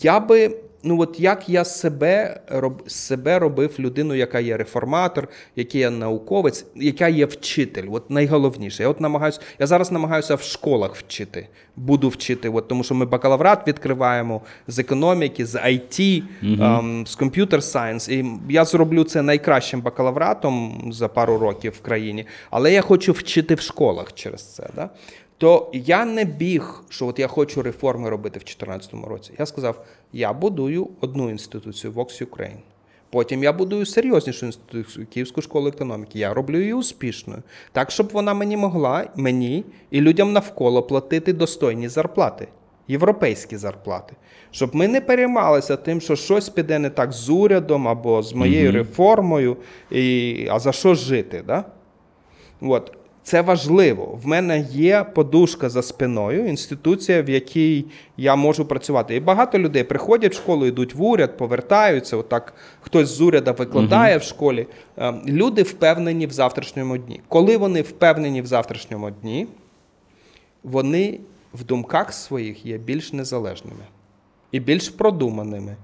[0.00, 5.80] я би, ну от як я себе, роб, себе робив людину, яка є реформатор, який
[5.80, 7.88] є науковець, яка є вчитель.
[7.92, 8.82] От найголовніше.
[8.82, 11.48] Я от намагаюся, я зараз намагаюся в школах вчити.
[11.76, 17.62] Буду вчити, от, тому що ми бакалаврат відкриваємо з економіки, з IT, ем, з computer
[17.62, 18.08] science.
[18.08, 23.54] І я зроблю це найкращим бакалавратом за пару років в країні, але я хочу вчити
[23.54, 24.68] в школах через це.
[24.76, 24.90] Да?
[25.38, 29.32] То я не біг, що от я хочу реформи робити в 2014 році.
[29.38, 32.60] Я сказав: я будую одну інституцію Vox Ukraine.
[33.12, 36.18] Потім я будую серйознішу інституцію Київську школу економіки.
[36.18, 41.88] Я роблю її успішною, так, щоб вона мені могла, мені і людям навколо платити достойні
[41.88, 42.48] зарплати,
[42.88, 44.16] європейські зарплати.
[44.50, 48.72] Щоб ми не переймалися тим, що щось піде не так з урядом або з моєю
[48.72, 49.56] реформою,
[49.90, 51.42] і, а за що жити.
[51.46, 51.64] Да?
[52.60, 52.96] От.
[53.22, 54.18] Це важливо.
[54.22, 57.84] В мене є подушка за спиною, інституція, в якій
[58.16, 59.16] я можу працювати.
[59.16, 62.16] І багато людей приходять в школу, йдуть в уряд, повертаються.
[62.16, 64.66] Отак хтось з уряду викладає в школі.
[64.98, 67.20] Е, Люди впевнені в завтрашньому дні.
[67.28, 69.46] Коли вони впевнені в завтрашньому дні,
[70.62, 71.20] вони
[71.54, 73.84] в думках своїх є більш незалежними
[74.52, 75.76] і більш продуманими,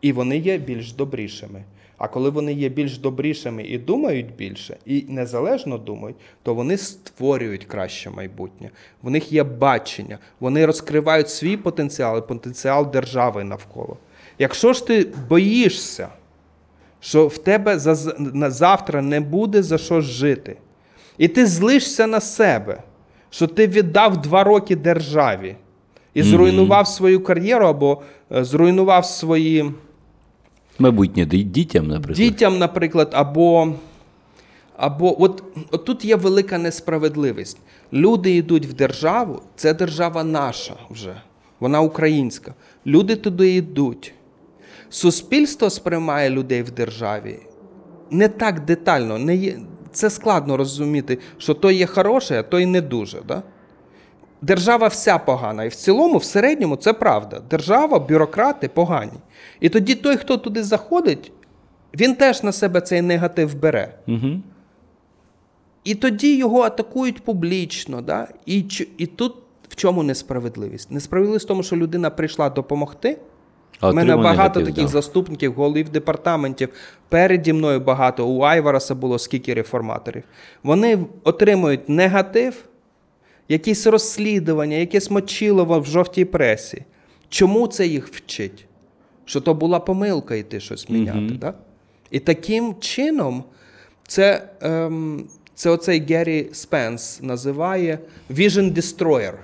[0.00, 1.64] і вони є більш добрішими.
[1.98, 7.64] А коли вони є більш добрішими і думають більше, і незалежно думають, то вони створюють
[7.64, 8.70] краще майбутнє.
[9.02, 13.96] В них є бачення, вони розкривають свій потенціал і потенціал держави навколо.
[14.38, 16.08] Якщо ж ти боїшся,
[17.00, 17.78] що в тебе
[18.18, 20.56] на завтра не буде за що жити,
[21.18, 22.82] і ти злишся на себе,
[23.30, 25.56] що ти віддав два роки державі
[26.14, 29.72] і зруйнував свою кар'єру або е, зруйнував свої
[30.78, 32.16] Майбутнє ді- дітям, наприклад.
[32.16, 33.74] дітям, наприклад, або.
[34.76, 37.58] Або от, от тут є велика несправедливість.
[37.92, 41.20] Люди йдуть в державу, це держава наша вже,
[41.60, 42.54] вона українська.
[42.86, 44.12] Люди туди йдуть.
[44.90, 47.38] Суспільство сприймає людей в державі
[48.10, 49.18] не так детально.
[49.18, 49.58] Не є,
[49.92, 53.18] це складно розуміти, що той є хороший, а той не дуже.
[53.28, 53.42] Да?
[54.42, 55.64] Держава вся погана.
[55.64, 57.40] І в цілому, в середньому, це правда.
[57.50, 59.18] Держава, бюрократи погані.
[59.60, 61.32] І тоді той, хто туди заходить,
[61.94, 63.94] він теж на себе цей негатив бере.
[64.08, 64.40] Угу.
[65.84, 68.00] І тоді його атакують публічно.
[68.00, 68.28] Да?
[68.46, 68.64] І,
[68.98, 69.34] і тут
[69.68, 70.90] в чому несправедливість?
[70.90, 73.18] Несправедливість в тому, що людина прийшла допомогти.
[73.82, 74.88] У мене багато негатив, таких да.
[74.88, 76.68] заступників, голів департаментів.
[77.08, 78.28] Переді мною багато.
[78.28, 80.22] У Айвараса було скільки реформаторів.
[80.62, 82.64] Вони отримують негатив,
[83.48, 86.84] якісь розслідування, якесь мочилово в жовтій пресі.
[87.28, 88.66] Чому це їх вчить?
[89.24, 91.34] Що то була помилка йти щось міняти.
[91.34, 91.54] Да?
[92.10, 93.44] І таким чином
[94.06, 97.98] це, ем, це оцей Геррі Спенс називає
[98.30, 99.34] Vision Destroyer.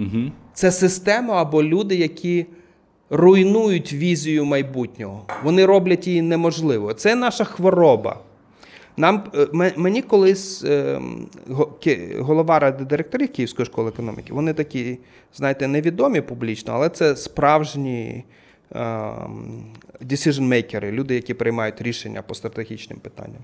[0.00, 0.32] Угу.
[0.54, 2.46] Це система або люди, які
[3.10, 5.24] руйнують візію майбутнього.
[5.44, 6.94] Вони роблять її неможливо.
[6.94, 8.20] Це наша хвороба.
[9.00, 11.00] Нам, е, мені колись е,
[12.18, 14.98] голова ради директорів Київської школи економіки, вони такі,
[15.34, 18.24] знаєте, невідомі публічно, але це справжні
[20.00, 23.42] decision-makers, люди, які приймають рішення по стратегічним питанням.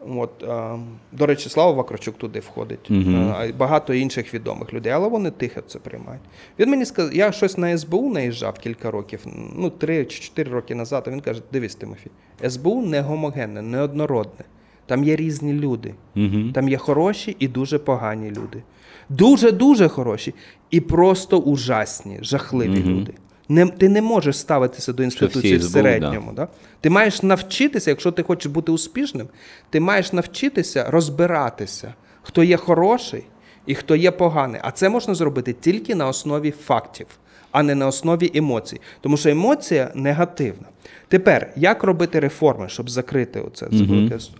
[0.00, 0.78] От, е,
[1.12, 5.78] до речі, Слава Вакарчук туди входить, е, багато інших відомих людей, але вони тихо це
[5.78, 6.22] приймають.
[6.58, 9.20] Він мені сказав, я щось на СБУ наїжджав кілька років,
[9.56, 12.10] ну, три чи чотири роки назад, а він каже: дивись, Тимофій,
[12.48, 14.44] СБУ не гомогенне, не однородне.
[14.86, 15.94] Там є різні люди.
[16.16, 16.52] Угу.
[16.54, 18.62] Там є хороші і дуже погані люди.
[19.08, 20.34] Дуже-дуже хороші
[20.70, 22.90] і просто ужасні, жахливі Мгм.
[22.90, 23.12] люди.
[23.48, 26.32] Не, ти не можеш ставитися до інституції в середньому.
[26.32, 26.48] Да?
[26.80, 29.26] Ти маєш навчитися, якщо ти хочеш бути успішним,
[29.70, 33.24] ти маєш навчитися розбиратися, хто є хороший
[33.66, 34.60] і хто є поганий.
[34.64, 37.06] А це можна зробити тільки на основі фактів,
[37.52, 38.80] а не на основі емоцій.
[39.00, 40.68] Тому що емоція негативна.
[41.08, 43.66] Тепер, як робити реформи, щоб закрити оце?
[43.66, 44.30] с-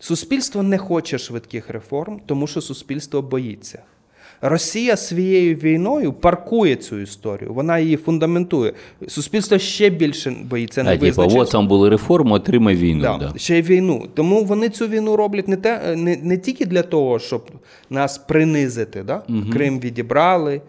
[0.00, 3.82] Суспільство не хоче швидких реформ, тому що суспільство боїться.
[4.40, 8.72] Росія своєю війною паркує цю історію, вона її фундаментує.
[9.08, 11.38] Суспільство ще більше боїться типу, невизначеності.
[11.40, 13.02] от там були реформи, отримай війну.
[13.02, 13.32] Да, Да.
[13.38, 14.08] Ще й війну.
[14.14, 17.50] Тому вони цю війну роблять не, те, не, не тільки для того, щоб
[17.90, 19.02] нас принизити.
[19.02, 19.22] Да?
[19.52, 20.60] Крим відібрали.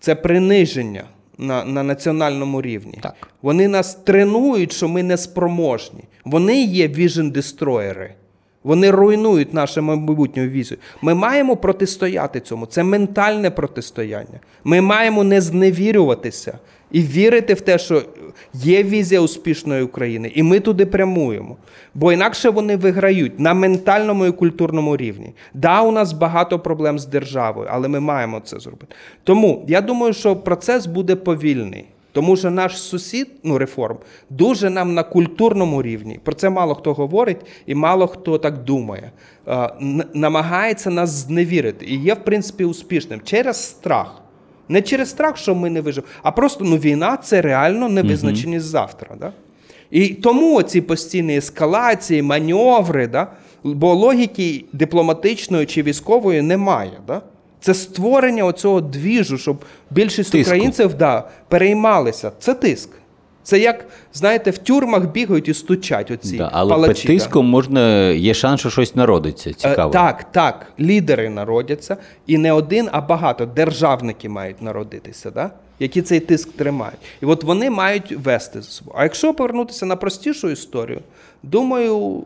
[0.00, 1.04] Це приниження
[1.38, 2.98] на, на національному рівні.
[3.02, 3.28] Так.
[3.42, 6.00] Вони нас тренують, що ми неспроможні.
[6.24, 8.08] Вони є віжен-дестройери.
[8.64, 10.78] Вони руйнують наше майбутнє візію.
[11.02, 12.66] Ми маємо протистояти цьому.
[12.66, 14.40] Це ментальне протистояння.
[14.64, 16.58] Ми маємо не зневірюватися
[16.90, 18.02] і вірити в те, що
[18.54, 21.56] є візія успішної України, і ми туди прямуємо.
[21.94, 25.32] Бо інакше вони виграють на ментальному і культурному рівні.
[25.54, 28.94] Да, у нас багато проблем з державою, але ми маємо це зробити.
[29.24, 31.84] Тому я думаю, що процес буде повільний.
[32.12, 33.96] Тому що наш сусід, ну реформ,
[34.30, 36.20] дуже нам на культурному рівні.
[36.22, 39.12] Про це мало хто говорить і мало хто так думає.
[40.14, 44.22] Намагається нас зневірити і є, в принципі, успішним через страх.
[44.68, 49.16] Не через страх, що ми не виживемо, а просто ну, війна це реально невизначеність завтра.
[49.20, 49.32] Да?
[49.90, 53.26] І тому ці постійні ескалації, маневри, да?
[53.64, 57.00] бо логіки дипломатичної чи військової немає.
[57.06, 57.22] Да?
[57.62, 60.50] Це створення оцього двіжу, щоб більшість Тиску.
[60.50, 62.32] українців да, переймалися.
[62.38, 62.90] Це тиск.
[63.42, 67.08] Це як, знаєте, в тюрмах бігають і стучать оці Да, але палачі.
[67.08, 69.50] під тиском можна, є шанс, що щось народиться.
[69.50, 69.92] Е, Цікаво.
[69.92, 71.96] Так, так, лідери народяться,
[72.26, 75.50] і не один, а багато державники мають народитися, да?
[75.78, 76.98] які цей тиск тримають.
[77.22, 78.96] І от вони мають вести за собою.
[78.98, 81.00] А якщо повернутися на простішу історію,
[81.42, 82.24] думаю,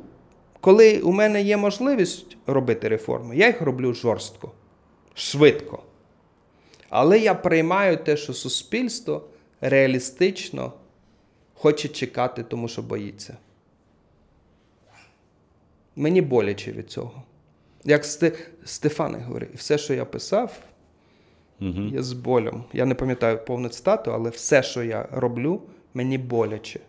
[0.60, 4.50] коли у мене є можливість робити реформи, я їх роблю жорстко,
[5.16, 5.82] швидко.
[6.88, 9.24] Але я приймаю те, що суспільство
[9.60, 10.72] реалістично
[11.54, 13.36] хоче чекати, тому що боїться.
[15.96, 17.22] Мені боляче від цього.
[17.84, 18.32] Як Сте...
[18.64, 20.58] Стефани говорить, все, що я писав,
[21.60, 21.82] Угу.
[21.92, 22.64] я з болем.
[22.72, 25.62] Я не пам'ятаю повну цитату, але все, що я роблю,
[25.94, 26.80] мені боляче.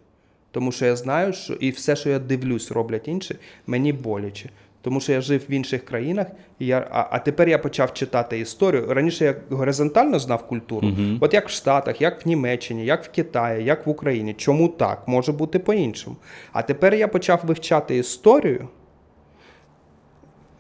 [0.52, 3.36] Тому що я знаю, що і все, що я дивлюсь, роблять інші,
[3.68, 4.50] мені боляче.
[4.88, 6.28] Тому що я жив в інших країнах,
[6.60, 8.94] і я, а, а тепер я почав читати історію.
[8.94, 11.18] Раніше я горизонтально знав культуру, Мгм.
[11.22, 14.34] от як в Штатах, як в Німеччині, як в Китаї, як в Україні.
[14.34, 15.08] Чому так?
[15.08, 16.16] Може бути по-іншому.
[16.52, 18.68] А тепер я почав вивчати історію.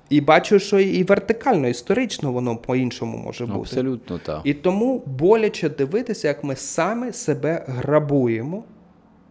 [0.09, 3.59] І бачу, що і вертикально, історично воно по-іншому може бути.
[3.59, 4.41] Абсолютно так.
[4.43, 8.63] І тому боляче дивитися, як ми саме себе грабуємо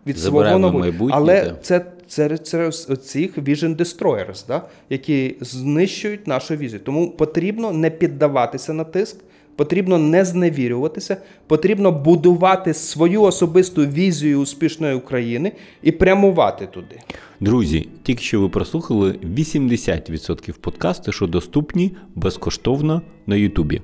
[0.07, 1.09] від свого нового.
[1.13, 1.57] Але да.
[1.63, 4.63] це це, це цих vision destroyers, да?
[4.91, 6.81] які знищують нашу візію.
[6.81, 9.17] Тому потрібно не піддаватися на тиск,
[9.57, 15.53] потрібно не зневірюватися, потрібно будувати свою особисту візію успішної України
[15.83, 16.99] і прямувати туди.
[17.41, 23.83] Друзі, тільки що ви прослухали 80% подкасту, що доступні безкоштовно на Ютубі.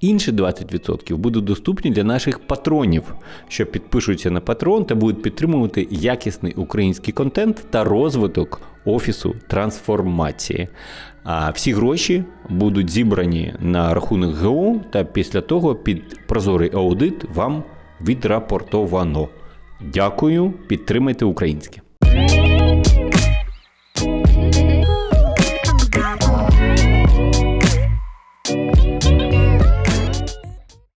[0.00, 3.14] Інші 20% будуть доступні для наших патронів,
[3.48, 10.68] що підпишуться на патрон та будуть підтримувати якісний український контент та розвиток офісу трансформації.
[11.24, 17.62] А всі гроші будуть зібрані на рахунок ГО, та після того під прозорий аудит вам
[18.00, 19.28] відрапортовано.
[19.80, 21.80] Дякую, підтримайте українське.